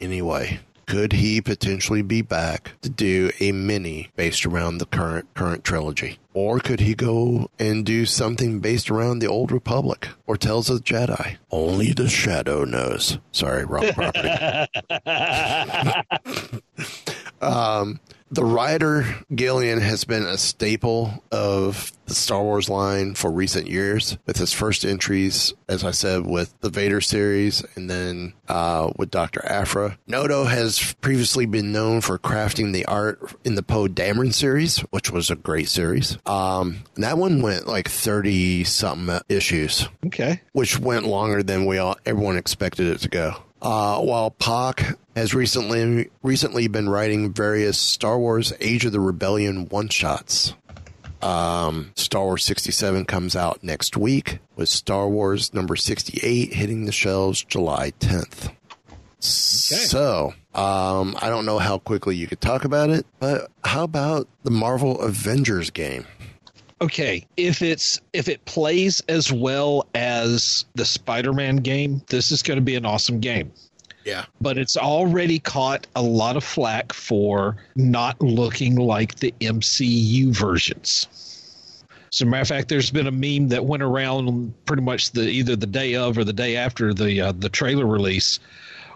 [0.00, 0.60] anyway
[0.92, 6.18] could he potentially be back to do a mini based around the current current trilogy?
[6.34, 10.78] Or could he go and do something based around the Old Republic or Tales of
[10.78, 11.36] the Jedi?
[11.50, 13.18] Only the Shadow knows.
[13.32, 14.28] Sorry, wrong property.
[17.40, 17.98] um,
[18.32, 19.04] the writer
[19.34, 24.54] Gillen has been a staple of the Star Wars line for recent years with his
[24.54, 29.44] first entries, as I said, with the Vader series and then uh, with Dr.
[29.44, 29.98] Aphra.
[30.06, 35.10] Noto has previously been known for crafting the art in the Poe Dameron series, which
[35.10, 36.16] was a great series.
[36.24, 39.88] Um, that one went like 30 something issues.
[40.06, 40.40] Okay.
[40.52, 43.36] Which went longer than we all everyone expected it to go.
[43.62, 49.68] Uh, while Pak has recently recently been writing various Star Wars Age of the Rebellion
[49.68, 50.54] one shots.
[51.22, 56.92] Um, Star Wars 67 comes out next week, with Star Wars number 68 hitting the
[56.92, 58.48] shelves July 10th.
[58.48, 59.84] Okay.
[59.84, 64.26] So, um, I don't know how quickly you could talk about it, but how about
[64.42, 66.04] the Marvel Avengers game?
[66.82, 72.56] Okay if it's if it plays as well as the spider-man game this is going
[72.58, 73.52] to be an awesome game.
[74.04, 74.24] Yeah.
[74.40, 81.06] But it's already caught a lot of flack for not looking like the mcu versions.
[82.12, 85.28] As a matter of fact, there's been a meme that went around pretty much the
[85.28, 88.38] either the day of or the day after the uh, the trailer release,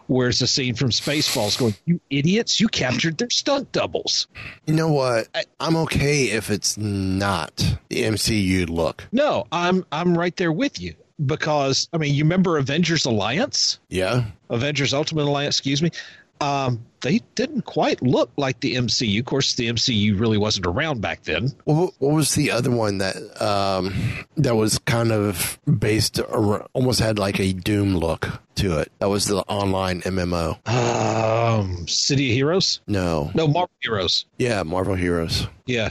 [0.06, 2.60] where it's a scene from Spaceballs going, "You idiots!
[2.60, 4.26] You captured their stunt doubles."
[4.66, 5.28] You know what?
[5.34, 7.56] I, I'm okay if it's not
[7.88, 9.04] the MCU look.
[9.12, 10.94] No, I'm I'm right there with you
[11.24, 13.78] because I mean, you remember Avengers Alliance?
[13.88, 15.56] Yeah, Avengers Ultimate Alliance.
[15.56, 15.90] Excuse me.
[16.40, 19.20] Um, they didn't quite look like the MCU.
[19.20, 21.52] Of course, the MCU really wasn't around back then.
[21.62, 23.94] What, what was the other one that um,
[24.36, 28.90] that was kind of based, around, almost had like a Doom look to it?
[28.98, 30.66] That was the online MMO.
[30.68, 32.80] Um, City of Heroes?
[32.88, 34.24] No, no, Marvel Heroes.
[34.38, 35.46] Yeah, Marvel Heroes.
[35.64, 35.90] Yeah,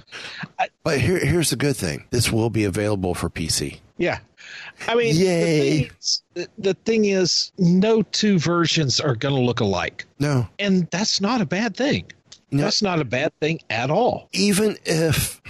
[0.60, 3.80] I, but here, here's the good thing: this will be available for PC.
[3.98, 4.20] Yeah,
[4.88, 5.90] I mean, Yay.
[5.90, 6.22] The, thing is,
[6.58, 10.06] the thing is, no two versions are going to look alike.
[10.20, 10.48] No.
[10.60, 12.12] And that's not a bad thing.
[12.52, 12.64] No.
[12.64, 14.30] That's not a bad thing at all.
[14.34, 15.42] Even if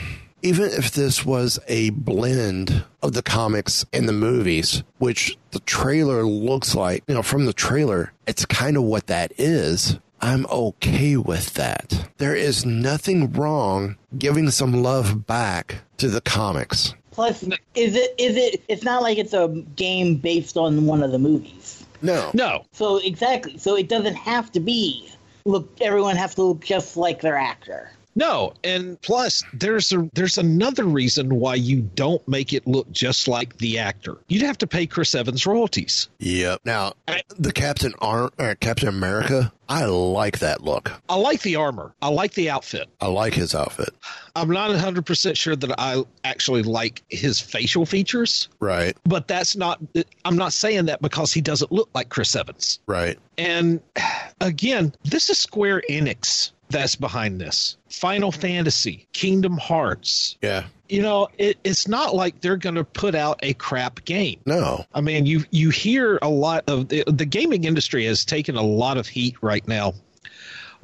[0.41, 6.23] even if this was a blend of the comics and the movies, which the trailer
[6.23, 9.97] looks like, you know, from the trailer, it's kind of what that is.
[10.21, 12.09] I'm okay with that.
[12.17, 16.93] There is nothing wrong giving some love back to the comics.
[17.15, 17.43] Plus,
[17.75, 18.61] is it is it?
[18.67, 19.47] It's not like it's a
[19.77, 21.85] game based on one of the movies.
[22.01, 22.65] No, no.
[22.73, 23.57] So exactly.
[23.57, 25.09] So it doesn't have to be.
[25.45, 27.89] Look, everyone has to look just like their actor.
[28.15, 33.27] No, and plus there's a there's another reason why you don't make it look just
[33.27, 34.17] like the actor.
[34.27, 36.07] You'd have to pay Chris Evans royalties.
[36.19, 36.61] Yep.
[36.63, 36.93] Now,
[37.37, 40.91] the Captain Ar- uh, Captain America, I like that look.
[41.09, 41.93] I like the armor.
[42.01, 42.87] I like the outfit.
[43.01, 43.89] I like his outfit.
[44.35, 48.49] I'm not 100% sure that I actually like his facial features.
[48.59, 48.95] Right.
[49.05, 49.81] But that's not
[50.23, 52.79] I'm not saying that because he doesn't look like Chris Evans.
[52.85, 53.17] Right.
[53.37, 53.81] And
[54.41, 57.77] again, this is Square Enix that's behind this.
[57.89, 58.41] Final mm-hmm.
[58.41, 60.37] Fantasy, Kingdom Hearts.
[60.41, 60.63] Yeah.
[60.89, 64.39] You know, it, it's not like they're going to put out a crap game.
[64.45, 64.85] No.
[64.93, 68.61] I mean, you you hear a lot of the, the gaming industry has taken a
[68.61, 69.93] lot of heat right now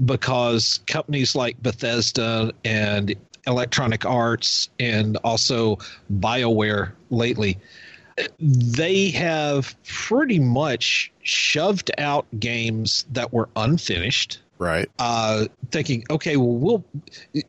[0.06, 3.16] because companies like Bethesda and
[3.46, 5.78] Electronic Arts and also
[6.12, 7.58] BioWare lately
[8.40, 14.90] they have pretty much shoved out games that were unfinished right.
[15.00, 16.86] Uh, thinking okay well we'll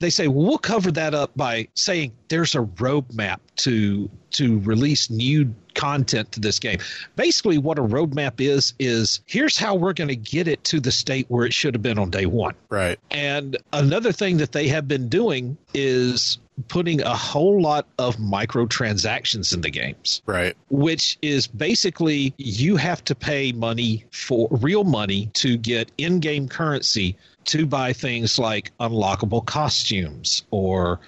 [0.00, 5.10] they say well, we'll cover that up by saying there's a roadmap to to release
[5.10, 6.78] new content to this game.
[7.16, 10.92] Basically what a roadmap is is here's how we're going to get it to the
[10.92, 12.54] state where it should have been on day one.
[12.70, 12.98] Right.
[13.10, 16.38] And another thing that they have been doing is
[16.68, 20.22] putting a whole lot of microtransactions in the games.
[20.26, 20.56] Right.
[20.70, 26.48] Which is basically you have to pay money for real money to get in game
[26.48, 31.00] currency to buy things like unlockable costumes or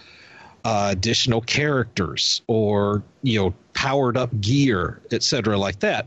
[0.64, 6.06] uh, additional characters or you know powered up gear, etc., like that.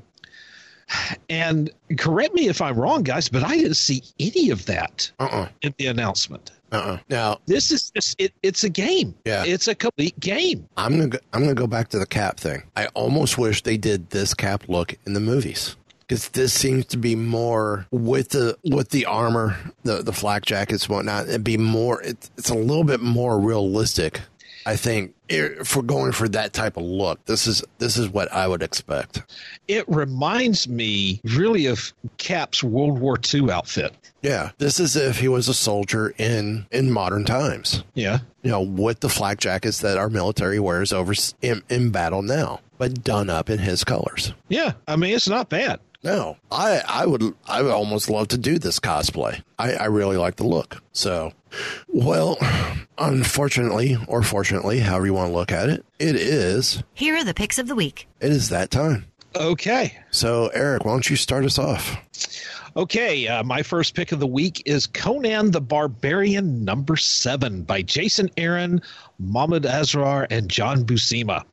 [1.30, 5.50] And correct me if I'm wrong, guys, but I didn't see any of that uh-uh.
[5.62, 6.52] in the announcement.
[6.72, 6.98] Uh-uh.
[7.10, 9.16] Now this is just it, it's a game.
[9.26, 10.68] Yeah, it's a complete game.
[10.76, 12.64] I'm gonna go, I'm gonna go back to the cap thing.
[12.76, 15.76] I almost wish they did this cap look in the movies
[16.08, 20.90] because this seems to be more with the with the armor, the the flak jackets,
[20.90, 21.28] whatnot.
[21.28, 22.02] It'd be more.
[22.02, 24.22] It's it's a little bit more realistic.
[24.68, 28.30] I think eh, for going for that type of look, this is this is what
[28.34, 29.24] I would expect.
[29.70, 33.94] It reminds me really of Cap's World War II outfit.
[34.22, 37.86] Yeah, this is if he was a soldier in in modern times.
[37.94, 42.22] Yeah, you know, with the flak jackets that our military wears over in, in battle
[42.22, 44.34] now, but done up in his colors.
[44.50, 45.80] Yeah, I mean it's not bad.
[46.04, 49.42] No, I I would I would almost love to do this cosplay.
[49.58, 50.84] I, I really like the look.
[50.92, 51.32] So,
[51.88, 52.38] well,
[52.98, 56.84] unfortunately or fortunately, however you want to look at it, it is.
[56.94, 58.08] Here are the picks of the week.
[58.20, 59.06] It is that time.
[59.36, 59.98] Okay.
[60.10, 61.98] So, Eric, why don't you start us off?
[62.78, 67.82] Okay, uh, my first pick of the week is Conan the Barbarian number seven by
[67.82, 68.84] Jason Aaron,
[69.18, 71.44] Mahmud Asrar, and John Buscema.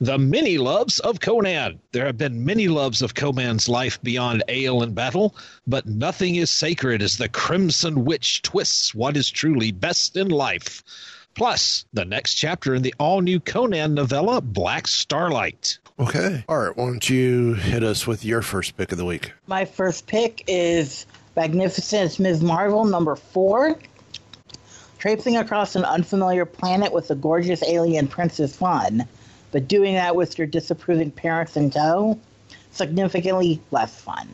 [0.00, 1.78] The many loves of Conan.
[1.92, 6.48] There have been many loves of Conan's life beyond ale and battle, but nothing is
[6.48, 10.82] sacred as the Crimson Witch twists what is truly best in life.
[11.40, 15.78] Plus, the next chapter in the all new Conan novella, Black Starlight.
[15.98, 16.44] Okay.
[16.46, 16.76] All right.
[16.76, 19.32] Why don't you hit us with your first pick of the week?
[19.46, 22.42] My first pick is Magnificent Ms.
[22.42, 23.78] Marvel, number four.
[24.98, 29.08] Traipsing across an unfamiliar planet with a gorgeous alien prince is fun,
[29.50, 32.20] but doing that with your disapproving parents in tow,
[32.72, 34.28] significantly less fun.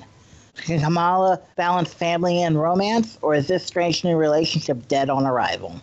[0.57, 5.81] Can Kamala balance family and romance, or is this strange new relationship dead on arrival?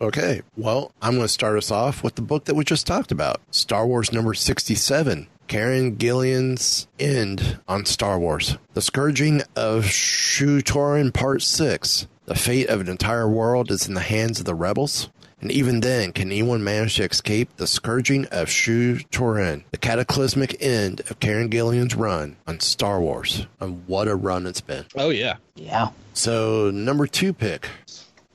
[0.00, 3.10] Okay, well, I'm going to start us off with the book that we just talked
[3.10, 5.26] about Star Wars number 67.
[5.48, 8.58] Kieron Gillen's End on Star Wars.
[8.74, 12.08] The Scourging of Shu-Torun Part 6.
[12.26, 15.08] The fate of an entire world is in the hands of the rebels.
[15.40, 19.64] And even then, can anyone manage to escape the scourging of Shu-Torun?
[19.70, 23.46] The cataclysmic end of Kieron Gillen's run on Star Wars.
[23.60, 24.84] And what a run it's been.
[24.94, 25.36] Oh, yeah.
[25.54, 25.90] Yeah.
[26.12, 27.68] So, number two pick.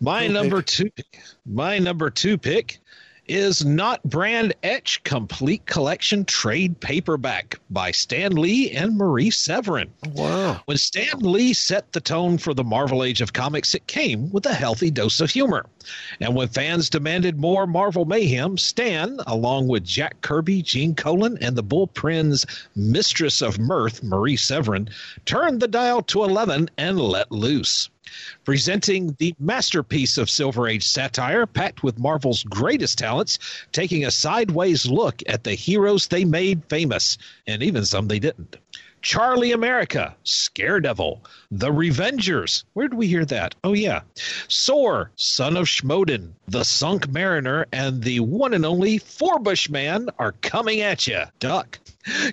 [0.04, 0.66] My number pick.
[0.66, 1.20] two pick.
[1.45, 2.80] My number two pick
[3.28, 9.91] is Not Brand Echh Complete Collection Trade Paperback by Stan Lee and Marie Severin.
[10.16, 10.60] Wow.
[10.66, 14.47] When Stan Lee set the tone for the Marvel Age of Comics, it came with
[14.47, 15.68] a healthy dose of humor.
[16.20, 21.56] And when fans demanded more Marvel mayhem, Stan, along with Jack Kirby, Gene Colan, and
[21.56, 24.89] the Bullpen's mistress of mirth, Marie Severin,
[25.26, 27.91] turned the dial to 11 and let loose.
[28.45, 33.39] Presenting the masterpiece of Silver Age satire, packed with Marvel's greatest talents,
[33.72, 38.57] taking a sideways look at the heroes they made famous, and even some they didn't.
[39.01, 42.64] Charlie America, Scaredevil, The Revengers.
[42.74, 43.55] Where did we hear that?
[43.64, 44.01] Oh, yeah.
[44.47, 50.34] Sor, Son of Schmoden, The Sunk Mariner, and the one and only Forbush Man are
[50.34, 51.24] coming at you.
[51.39, 51.80] Duck.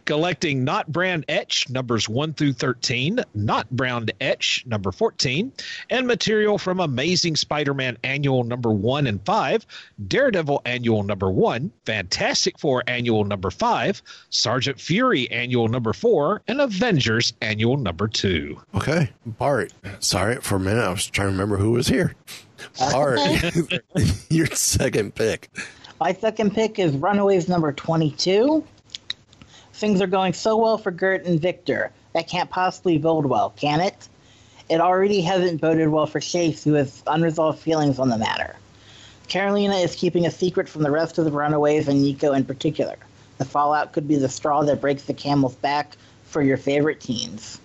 [0.05, 5.53] Collecting Not Brand Echh numbers 1 through 13, Not Brand Echh number 14,
[5.91, 9.66] and material from Amazing Spider Man Annual number 1 and 5,
[10.07, 16.61] Daredevil Annual number 1, Fantastic Four Annual number 5, Sergeant Fury Annual number 4, and
[16.61, 18.61] Avengers Annual number 2.
[18.75, 19.11] Okay.
[19.27, 19.73] Bart.
[20.01, 22.14] Sorry, for a minute, I was trying to remember who was here.
[22.79, 23.21] Bart,
[24.31, 25.51] your second pick.
[26.01, 28.64] My second pick is Runaways number 22.
[29.79, 31.93] Things are going so well for Gert and Victor.
[32.12, 34.09] That can't possibly bode well, can it?
[34.68, 38.57] It already hasn't boded well for Chase, who has unresolved feelings on the matter.
[39.29, 42.97] Carolina is keeping a secret from the rest of the Runaways and Nico in particular.
[43.39, 47.61] The fallout could be the straw that breaks the camel's back for your favorite teens.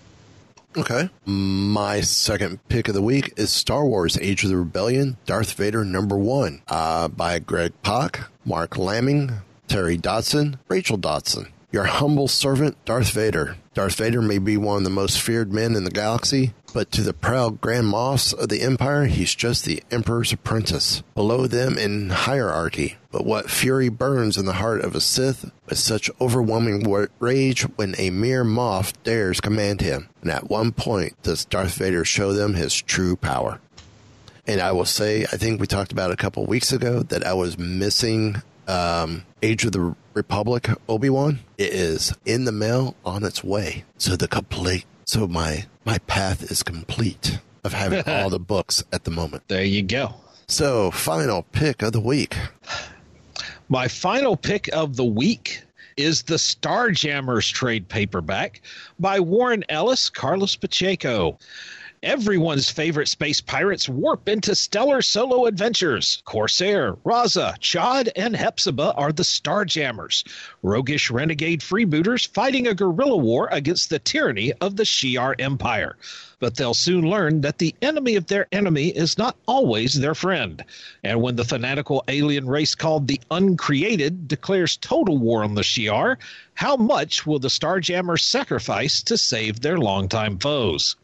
[0.76, 1.10] Okay.
[1.26, 5.84] My second pick of the week is Star Wars Age of the Rebellion Darth Vader
[5.84, 9.32] number one uh, by Greg Pak, Marc Laming,
[9.66, 11.48] Terry Dodson, Rachel Dodson.
[11.74, 13.56] Your humble servant, Darth Vader.
[13.74, 17.02] Darth Vader may be one of the most feared men in the galaxy, but to
[17.02, 22.10] the proud Grand Moffs of the Empire, he's just the Emperor's apprentice, below them in
[22.10, 22.96] hierarchy.
[23.10, 26.86] But what fury burns in the heart of a Sith with such overwhelming
[27.18, 30.08] rage when a mere Moff dares command him?
[30.22, 33.58] And at one point does Darth Vader show them his true power.
[34.46, 37.32] And I will say, I think we talked about a couple weeks ago that I
[37.32, 41.40] was missing um, Age of the Republic Obi Wan.
[41.58, 43.84] It is in the mail on its way.
[43.98, 49.04] So the complete, so my my path is complete of having all the books at
[49.04, 49.44] the moment.
[49.48, 50.14] There you go.
[50.46, 52.36] So final pick of the week.
[53.68, 55.62] My final pick of the week
[55.96, 58.60] is the Starjammers trade paperback
[58.98, 61.38] by Warren Ellis, Carlos Pacheco.
[62.04, 66.22] Everyone's favorite space pirates warp into stellar solo adventures.
[66.26, 70.22] Corsair, Raza, Chod, and Hepzibah are the Starjammers,
[70.62, 75.96] roguish renegade freebooters fighting a guerrilla war against the tyranny of the Shi'ar Empire.
[76.40, 80.62] But they'll soon learn that the enemy of their enemy is not always their friend.
[81.02, 86.18] And when the fanatical alien race called the Uncreated declares total war on the Shi'ar,
[86.52, 90.96] how much will the Starjammers sacrifice to save their longtime foes?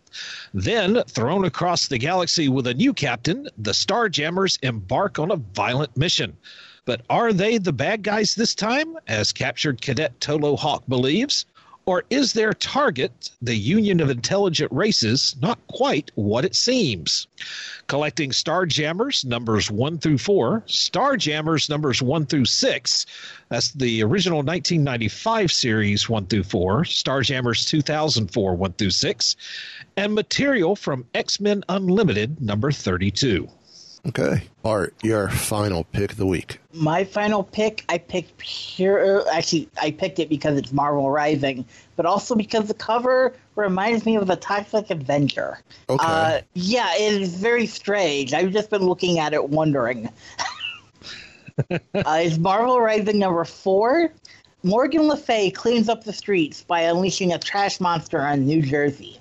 [0.52, 5.96] Then, thrown across the galaxy with a new captain, the Starjammers embark on a violent
[5.96, 6.36] mission.
[6.84, 11.46] But are they the bad guys this time, as captured cadet Tolo Hawk believes?
[11.90, 17.26] Or is their target, the Union of Intelligent Races, not quite what it seems?
[17.88, 23.06] Collecting Starjammers numbers 1 through 4, Starjammers numbers 1 through 6,
[23.48, 29.36] that's the original 1995 series 1 through 4, Starjammers 2004 1 through 6,
[29.96, 33.48] and material from X Men Unlimited number 32.
[34.06, 34.42] Okay.
[34.64, 36.58] Art, your final pick of the week.
[36.72, 39.28] My final pick, I picked pure.
[39.30, 44.16] Actually, I picked it because it's Marvel Rising, but also because the cover reminds me
[44.16, 45.58] of a Toxic Avenger.
[45.88, 46.04] Okay.
[46.06, 48.32] Uh, yeah, it is very strange.
[48.32, 50.08] I've just been looking at it, wondering.
[51.70, 54.12] uh, it's Marvel Rising number four.
[54.62, 59.19] Morgan Le Fay cleans up the streets by unleashing a trash monster on New Jersey.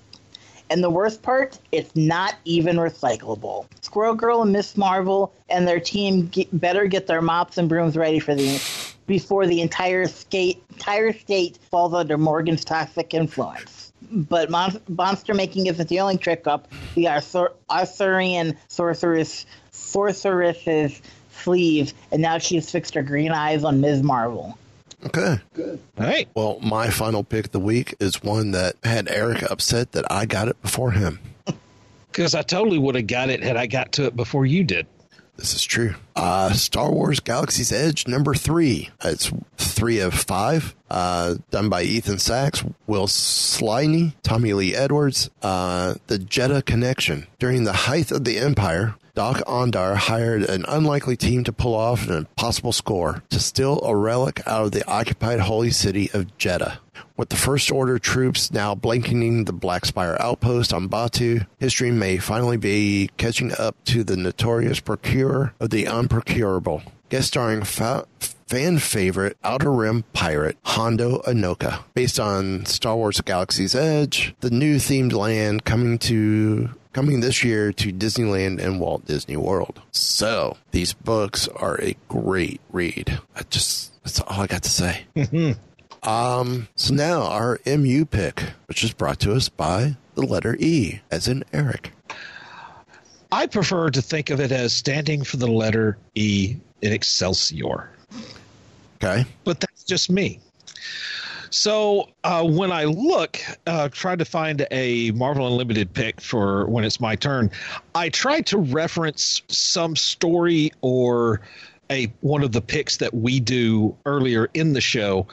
[0.70, 3.66] And the worst part, it's not even recyclable.
[3.82, 7.96] Squirrel Girl and Miss Marvel and their team get, better get their mops and brooms
[7.96, 8.62] ready for the
[9.08, 13.92] before the entire skate entire state falls under Morgan's toxic influence.
[14.12, 21.02] But mon- monster making isn't the only trick up the Arthur- Arthurian sorceress sorceress's
[21.32, 24.04] sleeve, and now she's fixed her green eyes on Ms.
[24.04, 24.56] Marvel.
[25.06, 25.40] Okay.
[25.54, 25.80] Good.
[25.98, 26.28] All right.
[26.34, 30.26] Well, my final pick of the week is one that had Eric upset that I
[30.26, 31.18] got it before him.
[32.12, 34.88] Because I totally would have got it had I got to it before you did.
[35.36, 35.94] This is true.
[36.16, 38.90] Uh, Star Wars Galaxy's Edge number three.
[39.04, 40.74] It's three of five.
[40.90, 45.30] Uh, done by Ethan Sachs, Will Sliney, Tommy Lee Edwards.
[45.40, 47.28] Uh, the Jedha Connection.
[47.38, 52.06] During the height of the Empire, Doc Ondar hired an unlikely team to pull off
[52.06, 56.78] an impossible score to steal a relic out of the occupied holy city of Jedha.
[57.16, 62.18] With the First Order troops now blanketing the Black Spire outpost on Batuu, history may
[62.18, 66.82] finally be catching up to the notorious procurer of the unprocurable.
[67.08, 71.82] Guest starring fa- fan favorite Outer Rim pirate Hondo Ohnaka.
[71.94, 77.72] Based on Star Wars Galaxy's Edge, the new themed land coming to coming this year
[77.72, 79.80] to Disneyland and Walt Disney World.
[79.92, 83.20] So, these books are a great read.
[83.36, 85.04] I just that's all I got to say.
[86.02, 91.00] um so now our MU pick, which is brought to us by the letter E
[91.10, 91.92] as in Eric.
[93.32, 97.90] I prefer to think of it as standing for the letter E in Excelsior.
[99.02, 99.24] Okay.
[99.44, 100.40] But that's just me.
[101.50, 106.84] So uh, when I look, uh, try to find a Marvel Unlimited pick for when
[106.84, 107.50] it's my turn,
[107.94, 111.40] I try to reference some story or
[111.90, 115.26] a one of the picks that we do earlier in the show.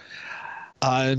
[0.81, 1.15] Uh,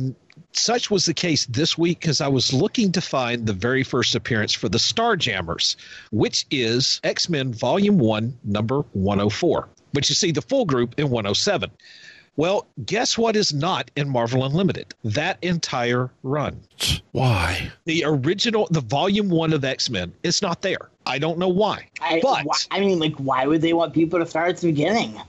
[0.52, 4.16] such was the case this week because I was looking to find the very first
[4.16, 5.76] appearance for the Starjammers,
[6.10, 11.10] which is X Men Volume 1, number 104, which you see the full group in
[11.10, 11.70] 107.
[12.38, 14.94] Well, guess what is not in Marvel Unlimited?
[15.02, 16.60] That entire run.
[17.10, 17.72] Why?
[17.84, 20.88] The original, the volume one of X Men, it's not there.
[21.04, 21.88] I don't know why.
[22.00, 24.68] I, but why, I mean, like, why would they want people to start at the
[24.68, 25.20] beginning?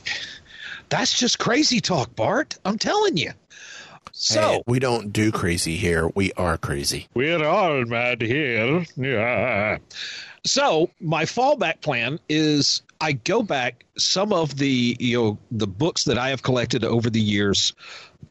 [0.88, 2.56] That's just crazy talk, Bart.
[2.64, 3.32] I'm telling you.
[4.12, 6.08] So hey, we don't do crazy here.
[6.14, 7.08] We are crazy.
[7.12, 8.86] We're all mad here.
[8.96, 9.76] Yeah.
[10.46, 16.04] So my fallback plan is I go back some of the you know the books
[16.04, 17.74] that I have collected over the years,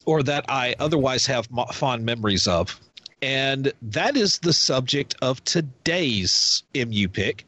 [0.05, 2.79] or that I otherwise have fond memories of,
[3.21, 7.45] and that is the subject of today's MU pick.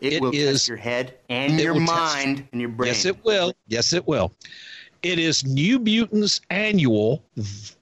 [0.00, 2.88] It, it will is, test your head and your mind test, and your brain.
[2.88, 3.54] Yes, it will.
[3.66, 4.32] Yes, it will.
[5.02, 7.22] It is New Mutants Annual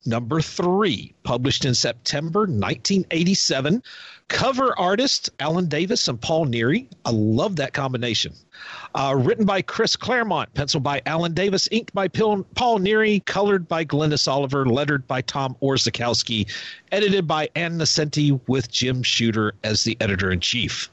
[0.04, 3.82] number three, published in September 1987.
[4.28, 6.88] Cover artist Alan Davis and Paul Neary.
[7.06, 8.34] I love that combination.
[8.94, 12.44] Uh, written by Chris Claremont, penciled by Alan Davis, inked by Paul
[12.80, 16.52] Neary, colored by Glynis Oliver, lettered by Tom Orzechowski,
[16.92, 20.90] edited by Ann Nocenti with Jim Shooter as the editor in chief.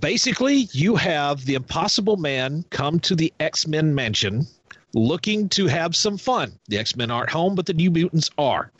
[0.00, 4.46] basically, you have the Impossible Man come to the X Men mansion
[4.94, 6.58] looking to have some fun.
[6.68, 8.70] The X Men aren't home, but the New Mutants are.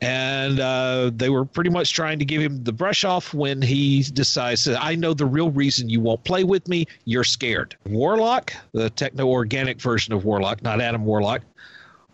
[0.00, 4.02] And uh, they were pretty much trying to give him the brush off when he
[4.02, 6.86] decides, I know the real reason you won't play with me.
[7.04, 7.76] You're scared.
[7.86, 11.42] Warlock, the techno organic version of Warlock, not Adam Warlock,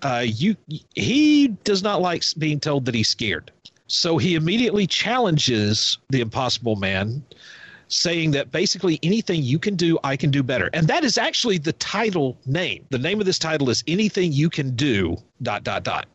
[0.03, 0.57] uh, you
[0.95, 3.51] he does not like being told that he's scared.
[3.87, 7.23] So he immediately challenges the Impossible Man,
[7.95, 10.69] saying that basically anything you can do, I can do better.
[10.73, 12.85] And that is actually the title name.
[12.91, 16.07] The name of this title is Anything You Can Do, dot, dot, dot.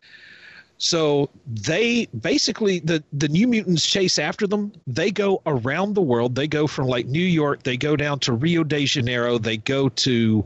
[0.78, 4.72] So they basically the the New Mutants chase after them.
[4.86, 6.34] They go around the world.
[6.34, 7.64] They go from like New York.
[7.64, 9.36] They go down to Rio de Janeiro.
[9.36, 10.44] They go to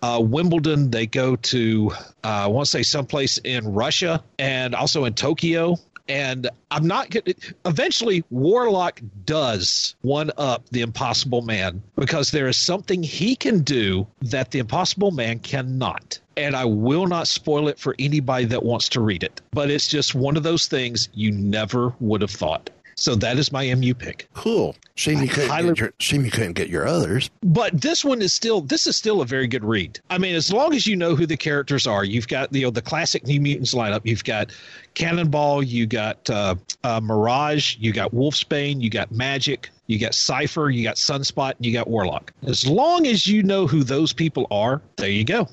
[0.00, 0.90] uh, Wimbledon.
[0.90, 1.90] They go to
[2.24, 5.76] uh, I want to say someplace in Russia and also in Tokyo.
[6.08, 7.34] And I'm not going
[7.66, 14.06] eventually Warlock does one up the Impossible Man because there is something he can do
[14.22, 16.18] that the Impossible Man cannot.
[16.36, 19.40] And I will not spoil it for anybody that wants to read it.
[19.50, 22.70] But it's just one of those things you never would have thought.
[22.98, 24.28] So that is my MU pick.
[24.34, 24.74] Cool.
[24.96, 27.30] Shame you couldn't, get your, shame you couldn't get your others.
[27.44, 30.00] But this one is still this is still a very good read.
[30.10, 32.70] I mean, as long as you know who the characters are, you've got you know
[32.70, 34.00] the classic New Mutants lineup.
[34.02, 34.50] You've got
[34.94, 40.68] Cannonball, you got uh, uh, Mirage, you got Wolfsbane, you got Magik, you got Cipher,
[40.68, 42.32] you got Sunspot, and you got Warlock.
[42.48, 45.48] As long as you know who those people are, there you go.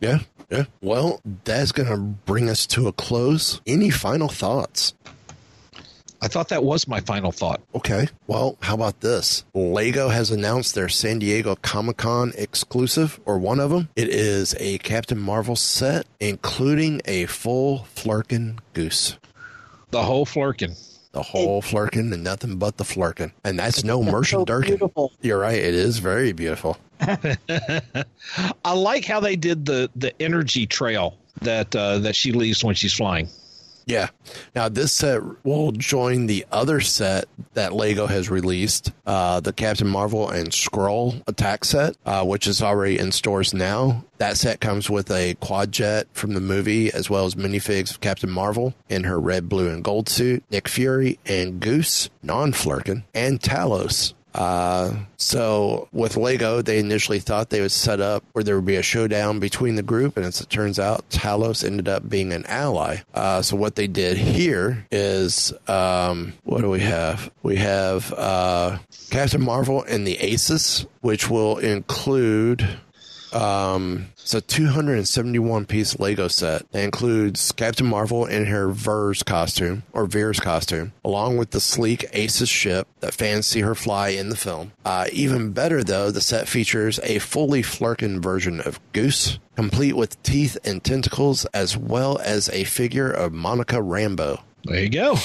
[0.00, 0.20] Yeah,
[0.50, 0.64] yeah.
[0.80, 3.60] Well, that's going to bring us to a close.
[3.66, 4.94] Any final thoughts?
[6.22, 7.60] I thought that was my final thought.
[7.74, 8.08] Okay.
[8.26, 9.44] Well, how about this?
[9.54, 13.88] Lego has announced their San Diego Comic Con exclusive, or one of them.
[13.96, 19.16] It is a Captain Marvel set, including a full Flerken goose.
[19.90, 20.78] The whole Flerken.
[21.12, 23.32] The whole Flerken and nothing but the Flerken.
[23.42, 24.78] And that's no Merchant so Durkin.
[25.22, 25.58] You're right.
[25.58, 26.76] It is very beautiful.
[27.00, 32.74] I like how they did the the energy trail that uh, that she leaves when
[32.74, 33.28] she's flying.
[33.90, 34.10] Yeah.
[34.54, 37.24] Now this set will join the other set
[37.54, 42.62] that Lego has released, uh, the Captain Marvel and Skrull attack set, uh, which is
[42.62, 44.04] already in stores now.
[44.18, 48.00] That set comes with a quad jet from the movie, as well as minifigs of
[48.00, 53.40] Captain Marvel in her red, blue, and gold suit, Nick Fury and Goose, non-Flerken, and
[53.40, 54.14] Talos.
[54.34, 58.76] Uh, so with Lego, they initially thought they would set up where there would be
[58.76, 62.46] a showdown between the group, and as it turns out, Talos ended up being an
[62.46, 62.98] ally.
[63.14, 67.30] Uh, so what they did here is, um, what do we have?
[67.42, 68.78] We have uh,
[69.10, 72.68] Captain Marvel and the Aces, which will include
[73.32, 79.82] um, it's a 271 piece Lego set that includes Captain Marvel in her Vers costume
[79.92, 84.28] or Veers costume, along with the sleek Aces ship that fans see her fly in
[84.28, 84.72] the film.
[84.84, 90.22] Uh, even better though, the set features a fully Flerken version of Goose, complete with
[90.22, 94.40] teeth and tentacles, as well as a figure of Monica Rambeau.
[94.64, 95.16] There you go.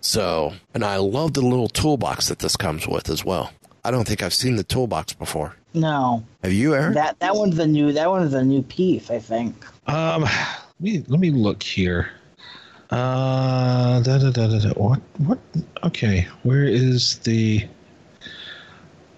[0.00, 3.50] So, and I love the little toolbox that this comes with as well.
[3.84, 5.56] I don't think I've seen the toolbox before.
[5.76, 6.94] No, Have you, Aaron?
[6.94, 9.54] that that one's the new that one's the new piece, I think.
[9.86, 12.10] Um, let me let me look here.
[12.90, 14.70] Uh, da, da, da, da, da.
[14.70, 15.38] what what?
[15.84, 17.66] Okay, where is the?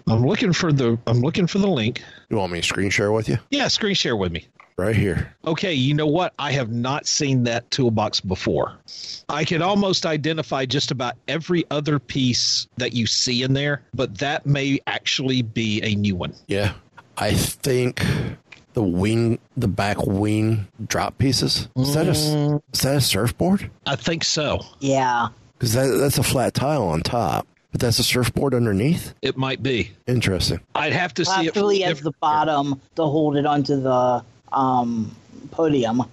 [0.08, 2.02] I'm looking for the I'm looking for the link.
[2.28, 3.38] You want me to screen share with you?
[3.50, 4.48] Yeah, screen share with me.
[4.78, 5.34] Right here.
[5.44, 6.32] Okay, you know what?
[6.38, 8.78] I have not seen that toolbox before.
[9.28, 14.18] I can almost identify just about every other piece that you see in there, but
[14.18, 16.32] that may actually be a new one.
[16.46, 16.74] Yeah.
[17.16, 18.06] I think
[18.74, 21.68] the wing, the back wing drop pieces.
[21.74, 22.62] Is that a, mm.
[22.72, 23.68] is that a surfboard?
[23.84, 24.64] I think so.
[24.78, 29.12] Yeah, Because that, that's a flat tile on top, but that's a surfboard underneath?
[29.22, 29.90] It might be.
[30.06, 30.60] Interesting.
[30.76, 31.54] I'd have to see it.
[31.54, 35.14] from actually, as the bottom to hold it onto the um
[35.50, 36.04] podium.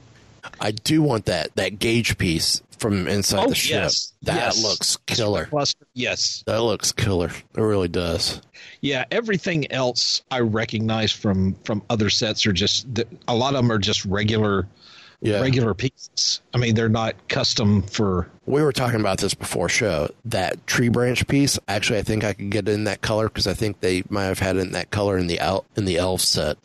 [0.62, 3.72] I do want that, that gauge piece from inside Oh, the ship.
[3.84, 4.14] yes.
[4.24, 4.64] That Yes.
[4.64, 5.50] looks killer.
[5.94, 6.44] Yes.
[6.46, 7.30] That looks killer.
[7.56, 8.42] It really does.
[8.82, 13.64] Yeah, everything else I recognize from from other sets are just th- a lot of
[13.64, 14.68] them are just regular
[15.22, 15.40] Yeah.
[15.40, 16.42] regular pieces.
[16.54, 20.10] I mean, they're not custom for We were talking about this before show.
[20.26, 23.48] That tree branch piece, actually, I think I could get it in that color because
[23.48, 25.98] I think they might have had it in that color in the el- in the
[25.98, 26.58] elf set.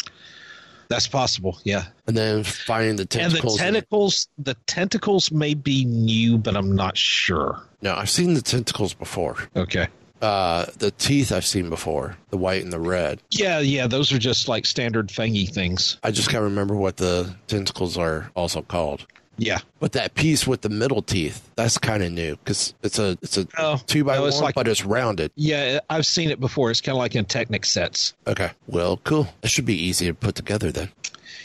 [0.90, 1.58] That's possible.
[1.64, 1.84] Yeah.
[2.06, 3.58] And then finding the tentacles.
[3.60, 7.62] And the tentacles, the tentacles may be new, but I'm not sure.
[7.80, 9.36] no, I've seen the tentacles before.
[9.56, 9.86] Okay.
[10.20, 13.22] Uh, the teeth I've seen before, the white and the red.
[13.30, 15.96] Yeah, yeah, those are just like standard fangy things.
[16.02, 19.06] I just can't remember what the tentacles are also called.
[19.40, 19.58] Yeah.
[19.78, 23.38] But that piece with the middle teeth, that's kind of new because it's a it's
[23.38, 25.32] a Oh, two by no, one, like- but it's rounded.
[25.34, 26.70] Yeah, I've seen it before.
[26.70, 28.12] It's kind of like in Technic sets.
[28.26, 29.28] Okay, well, cool.
[29.42, 30.90] It should be easy to put together then.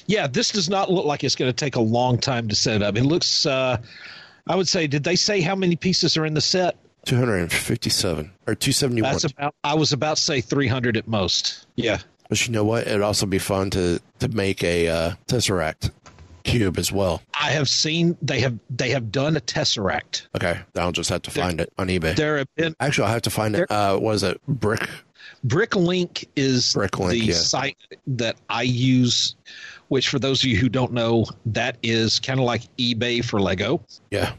[0.08, 2.82] Yeah, this does not look like it's going to take a long time to set
[2.84, 2.96] up.
[2.98, 3.78] It looks, uh,
[4.46, 6.76] I would say, did they say how many pieces are in the set?
[7.06, 9.12] Two hundred and fifty-seven or two seventy-one.
[9.12, 11.66] That's about, I was about to say 300 at most.
[11.76, 12.00] Yeah.
[12.28, 12.88] But you know what?
[12.88, 15.92] It'd also be fun to to make a uh, tesseract
[16.46, 17.22] cube as well.
[17.40, 20.28] I have seen they have they have done a tesseract.
[20.36, 22.16] Okay, I'll just have to find it on eBay.
[22.16, 23.70] There have been Actually, I'll have to find it.
[23.70, 24.40] Uh, what is it?
[24.48, 24.88] Brick.
[25.46, 27.34] Bricklink is Bricklink, the yeah.
[27.34, 27.78] site
[28.08, 29.36] that I use,
[29.88, 33.40] which for those of you who don't know, that is kind of like eBay for
[33.40, 33.82] Lego.
[34.12, 34.34] Yeah.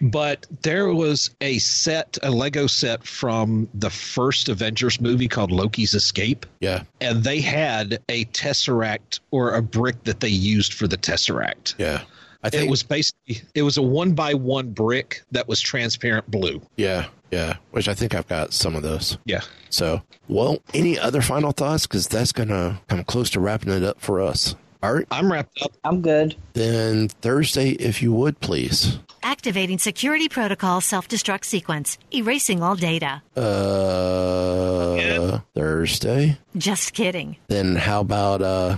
[0.00, 5.94] But there was a set, a Lego set from the first Avengers movie called Loki's
[5.94, 6.46] Escape.
[6.60, 6.82] Yeah.
[7.00, 11.74] And they had a Tesseract or a brick that they used for the Tesseract.
[11.78, 12.02] Yeah.
[12.46, 16.30] I think it was basically it was a one by one brick that was transparent
[16.30, 16.62] blue.
[16.76, 17.56] Yeah, yeah.
[17.72, 19.18] Which I think I've got some of those.
[19.24, 19.40] Yeah.
[19.68, 21.88] So, well, any other final thoughts?
[21.88, 24.54] Because that's gonna come close to wrapping it up for us.
[24.86, 25.06] All right.
[25.10, 25.72] I'm wrapped up.
[25.82, 26.36] I'm good.
[26.52, 29.00] Then Thursday, if you would please.
[29.20, 31.98] Activating security protocol self destruct sequence.
[32.14, 33.20] Erasing all data.
[33.36, 36.38] Uh, Thursday.
[36.56, 37.36] Just kidding.
[37.48, 38.76] Then how about uh,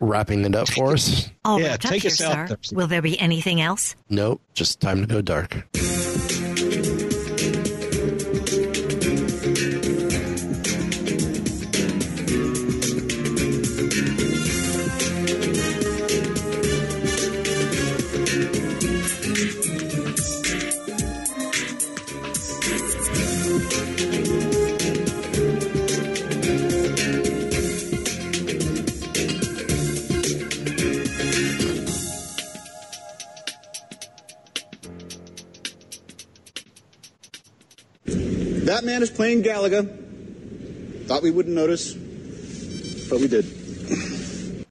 [0.00, 1.30] wrapping it up for us?
[1.44, 2.74] All Yeah, wrapped up take here, us out, sir.
[2.74, 3.94] Will there be anything else?
[4.10, 4.40] Nope.
[4.54, 5.64] Just time to go dark.
[38.78, 39.88] That man is playing Galaga.
[41.08, 43.44] Thought we wouldn't notice, but we did.